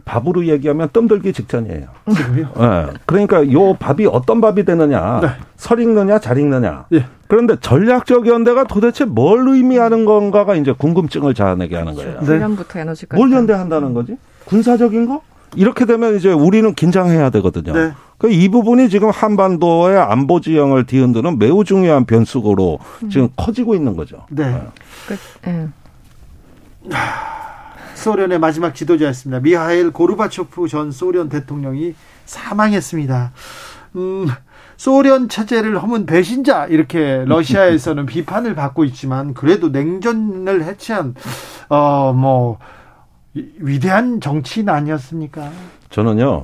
[0.06, 1.88] 밥으로 얘기하면 뜸들기 직전이에요.
[2.16, 2.50] 지금요?
[2.58, 2.88] 네.
[3.06, 5.30] 그러니까 요 밥이 어떤 밥이 되느냐, 네.
[5.58, 6.86] 설 익느냐, 잘 익느냐.
[6.94, 7.06] 예.
[7.28, 12.20] 그런데 전략적 연대가 도대체 뭘 의미하는 건가가 이제 궁금증을 자아내게 하는 거예요.
[12.22, 12.40] 네.
[12.56, 13.20] 부터 에너지까지.
[13.20, 14.18] 뭘 연대한다는 거지?
[14.46, 15.22] 군사적인 거?
[15.56, 17.74] 이렇게 되면 이제 우리는 긴장해야 되거든요.
[17.74, 17.92] 네.
[18.18, 23.10] 그이 부분이 지금 한반도의 안보 지형을 뒤흔드는 매우 중요한 변수로 음.
[23.10, 24.26] 지금 커지고 있는 거죠.
[24.30, 24.46] 네.
[24.52, 24.62] 네.
[25.08, 25.18] 그,
[25.50, 25.68] 네.
[28.02, 29.40] 소련의 마지막 지도자였습니다.
[29.42, 31.94] 미하일 고르바초프 전 소련 대통령이
[32.26, 33.32] 사망했습니다.
[33.96, 34.28] 음,
[34.78, 41.16] 소련 체제를 허문 배신자 이렇게 러시아에서는 비판을 받고 있지만 그래도 냉전을 해체한
[41.70, 42.58] 어 뭐
[43.60, 45.50] 위대한 정치인 아니었습니까?
[45.90, 46.44] 저는요.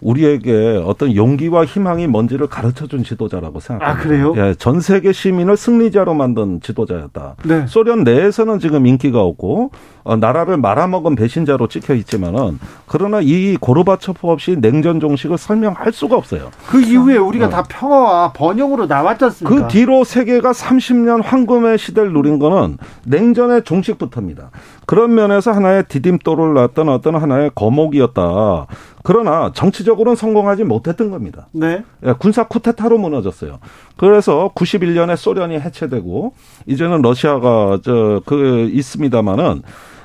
[0.00, 4.00] 우리에게 어떤 용기와 희망이 뭔지를 가르쳐 준 지도자라고 생각합니다.
[4.00, 4.34] 아, 그래요?
[4.36, 7.36] 예, 전 세계 시민을 승리자로 만든 지도자였다.
[7.44, 7.66] 네.
[7.66, 9.70] 소련 내에서는 지금 인기가 없고
[10.06, 16.50] 어, 나라를 말아먹은 배신자로 찍혀 있지만은 그러나 이 고르바초프 없이 냉전 종식을 설명할 수가 없어요.
[16.68, 17.48] 그 이후에 우리가 어.
[17.48, 19.66] 다 평화와 번영으로 나왔지 않습니까?
[19.66, 24.50] 그 뒤로 세계가 30년 황금의 시대를 누린 거는 냉전의 종식부터입니다.
[24.86, 28.66] 그런 면에서 하나의 디딤돌을 놨던 어떤 하나의 거목이었다.
[29.02, 31.46] 그러나 정치적으로는 성공하지 못했던 겁니다.
[31.52, 31.82] 네.
[32.04, 33.58] 예, 군사 쿠데타로 무너졌어요.
[33.96, 36.34] 그래서 91년에 소련이 해체되고
[36.66, 39.62] 이제는 러시아가 저 그 있습니다마는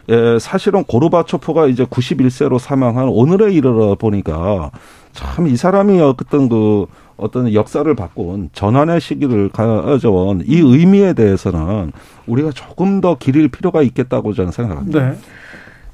[0.09, 4.71] 예, 사실은 고르바초프가 이제 91세로 사망한 오늘에 이르러 보니까
[5.13, 6.85] 참 이 사람이 어떤 그
[7.17, 11.91] 어떤 역사를 바꾼 전환의 시기를 가져온 이 의미에 대해서는
[12.25, 15.09] 우리가 조금 더 기릴 필요가 있겠다고 저는 생각합니다.
[15.09, 15.17] 네.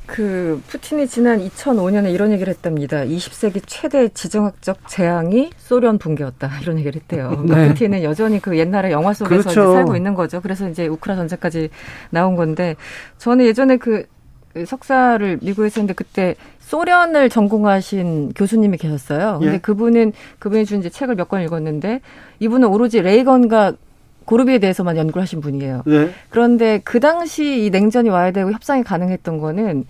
[0.07, 3.03] 그 푸틴이 지난 2005년에 이런 얘기를 했답니다.
[3.03, 7.29] 20세기 최대 지정학적 재앙이 소련 붕괴였다 이런 얘기를 했대요.
[7.29, 7.67] 그러니까 네.
[7.69, 9.73] 푸틴은 여전히 그 옛날의 영화 속에서 그렇죠.
[9.73, 10.41] 살고 있는 거죠.
[10.41, 11.69] 그래서 이제 우크라 전쟁까지
[12.09, 12.75] 나온 건데
[13.17, 14.05] 저는 예전에 그
[14.65, 19.37] 석사를 미국에서 했는데 그때 소련을 전공하신 교수님이 계셨어요.
[19.39, 19.57] 근데 예.
[19.59, 22.01] 그분은 그분이 준 이제 책을 몇 권 읽었는데
[22.39, 23.73] 이분은 오로지 레이건과
[24.27, 25.83] 고르비에 대해서만 연구를 하신 분이에요.
[25.85, 26.11] 네.
[26.29, 29.85] 그런데 그 당시 이 냉전이 와야 되고 협상이 가능했던 거는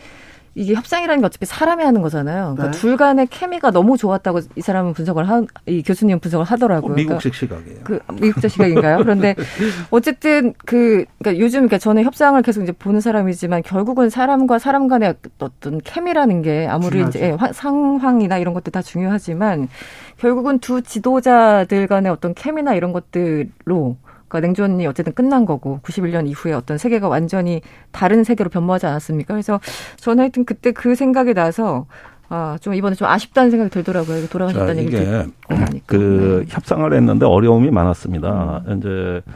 [0.54, 2.56] 이게 협상이라는 게 어차피 사람이 하는 거잖아요.
[2.56, 2.80] 그러니까 네.
[2.80, 6.96] 둘 간의 케미가 너무 좋았다고 이 사람은 분석을 한, 이 교수님은 분석을 하더라고요.
[6.96, 7.84] 미국식 그러니까 시각이에요.
[7.84, 8.98] 그 미국적 시각인가요?
[8.98, 9.36] 그런데
[9.92, 15.14] 어쨌든 그, 그러니까 요즘 그러니까 저는 협상을 계속 이제 보는 사람이지만 결국은 사람과 사람 간의
[15.40, 17.20] 어떤 케미라는 게 아무리 중요하죠.
[17.20, 19.70] 이제 상황이나 이런 것도 다 중요하지만
[20.18, 23.98] 결국은 두 지도자들 간의 어떤 케미나 이런 것들로
[24.28, 27.62] 그러니까 냉전이 어쨌든 끝난 거고 91년 이후에 어떤 세계가 완전히
[27.92, 29.34] 다른 세계로 변모하지 않았습니까?
[29.34, 29.60] 그래서
[29.98, 31.86] 저는 하여튼 그때 그 생각이 나서
[32.30, 34.28] 아, 좀 이번에 좀 아쉽다는 생각이 들더라고요.
[34.28, 35.56] 돌아가셨다는 얘기 듣고
[35.86, 36.54] 그 네.
[36.54, 38.64] 협상을 했는데 어려움이 많았습니다.
[38.68, 38.78] 음.
[38.78, 39.34] 이제 어,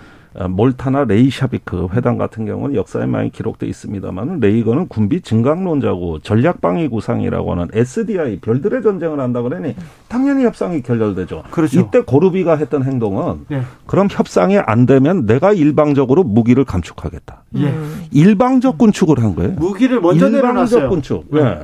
[0.49, 7.67] 몰타나 레이샤비크 회담 같은 경우는 역사에 많이 기록돼 있습니다만 레이건은 군비 증강론자고 전략방위 구상이라고 하는
[7.73, 9.75] SDI 별들의 전쟁을 한다 그러니
[10.07, 11.43] 당연히 협상이 결렬되죠.
[11.51, 11.81] 그렇죠.
[11.81, 13.61] 이때 고르비가 했던 행동은 네.
[13.85, 17.43] 그럼 협상이 안 되면 내가 일방적으로 무기를 감축하겠다.
[17.57, 17.73] 예.
[18.11, 19.51] 일방적 군축을 한 거예요.
[19.51, 21.25] 무기를 먼저 일방적 군축.
[21.31, 21.43] 네.
[21.43, 21.59] 네.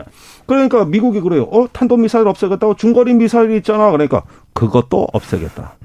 [0.46, 1.44] 그러니까 미국이 그래요.
[1.44, 3.92] 어 탄도 미사일 없애겠다고 중거리 미사일이 있잖아.
[3.92, 5.76] 그러니까 그것도 없애겠다.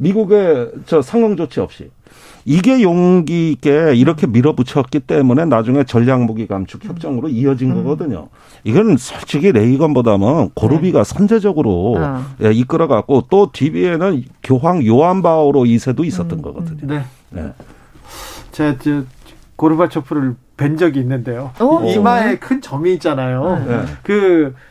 [0.00, 1.90] 미국의 저 상응 조치 없이
[2.44, 7.84] 이게 용기 있게 이렇게 밀어붙였기 때문에 나중에 전략 무기 감축 협정으로 이어진 음.
[7.84, 8.28] 거거든요.
[8.64, 11.14] 이건 솔직히 레이건보다는 고르비가 네.
[11.14, 12.24] 선제적으로 어.
[12.42, 16.42] 예, 이끌어갔고 또 뒤에는 교황 요한 바오로 2세도 있었던 음.
[16.42, 16.86] 거거든요.
[16.86, 17.04] 네.
[17.28, 17.52] 네.
[18.52, 19.02] 제가 저
[19.56, 21.52] 고르바초프를 뵌 적이 있는데요.
[21.60, 21.84] 오.
[21.84, 23.64] 이마에 큰 점이 있잖아요.
[23.66, 23.84] 네.
[24.02, 24.69] 그 어,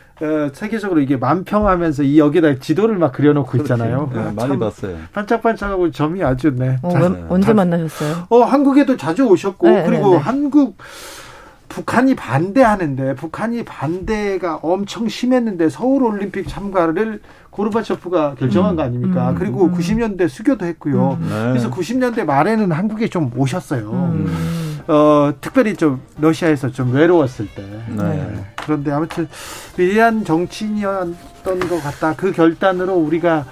[0.52, 4.10] 세계적으로 이게 만평하면서 이 여기다 지도를 막 그려놓고 있잖아요.
[4.12, 4.96] 네, 많이 봤어요.
[5.12, 6.78] 반짝반짝하고 점이 아주 네.
[6.82, 8.26] 어, 자, 언제 자, 만나셨어요?
[8.28, 10.22] 어 한국에도 자주 오셨고 네, 그리고 네, 네.
[10.22, 10.76] 한국
[11.70, 18.76] 북한이 반대하는데 북한이 반대가 엄청 심했는데 서울 올림픽 참가를 고르바초프가 결정한 음.
[18.76, 19.30] 거 아닙니까?
[19.30, 19.34] 음.
[19.36, 19.74] 그리고 음.
[19.74, 21.18] 90년대 수교도 했고요.
[21.20, 21.28] 음.
[21.28, 21.48] 네.
[21.48, 23.90] 그래서 90년대 말에는 한국에 좀 오셨어요.
[24.90, 24.92] 음.
[24.92, 27.62] 어, 특별히 좀 러시아에서 좀 외로웠을 때.
[27.88, 28.02] 네.
[28.02, 28.44] 네.
[28.56, 29.28] 그런데 아무튼
[29.76, 32.14] 위대한 정치인이었던 것 같다.
[32.16, 33.46] 그 결단으로 우리가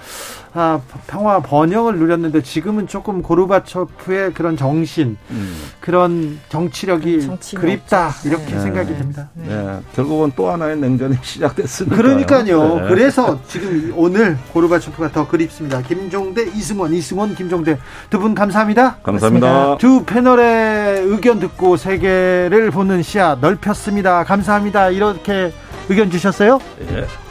[0.53, 5.55] 아, 평화 번영을 누렸는데 지금은 조금 고르바초프의 그런 정신, 음.
[5.79, 8.59] 그런 정치력이 그립다 이렇게 네.
[8.59, 9.29] 생각이 됩니다.
[9.35, 9.47] 네.
[9.47, 9.79] 네.
[9.93, 11.95] 결국은 또 하나의 냉전이 시작됐으니까.
[11.95, 12.79] 그러니까요.
[12.79, 12.87] 네.
[12.87, 15.81] 그래서 지금 오늘 고르바초프가 더 그립습니다.
[15.83, 17.77] 김종대, 이승원, 이승원, 김종대
[18.09, 18.97] 두분 감사합니다.
[19.03, 19.77] 감사합니다.
[19.77, 24.23] 두 패널의 의견 듣고 세계를 보는 시야 넓혔습니다.
[24.23, 24.89] 감사합니다.
[24.89, 25.53] 이렇게
[25.89, 26.59] 의견 주셨어요?
[26.91, 27.28] 예.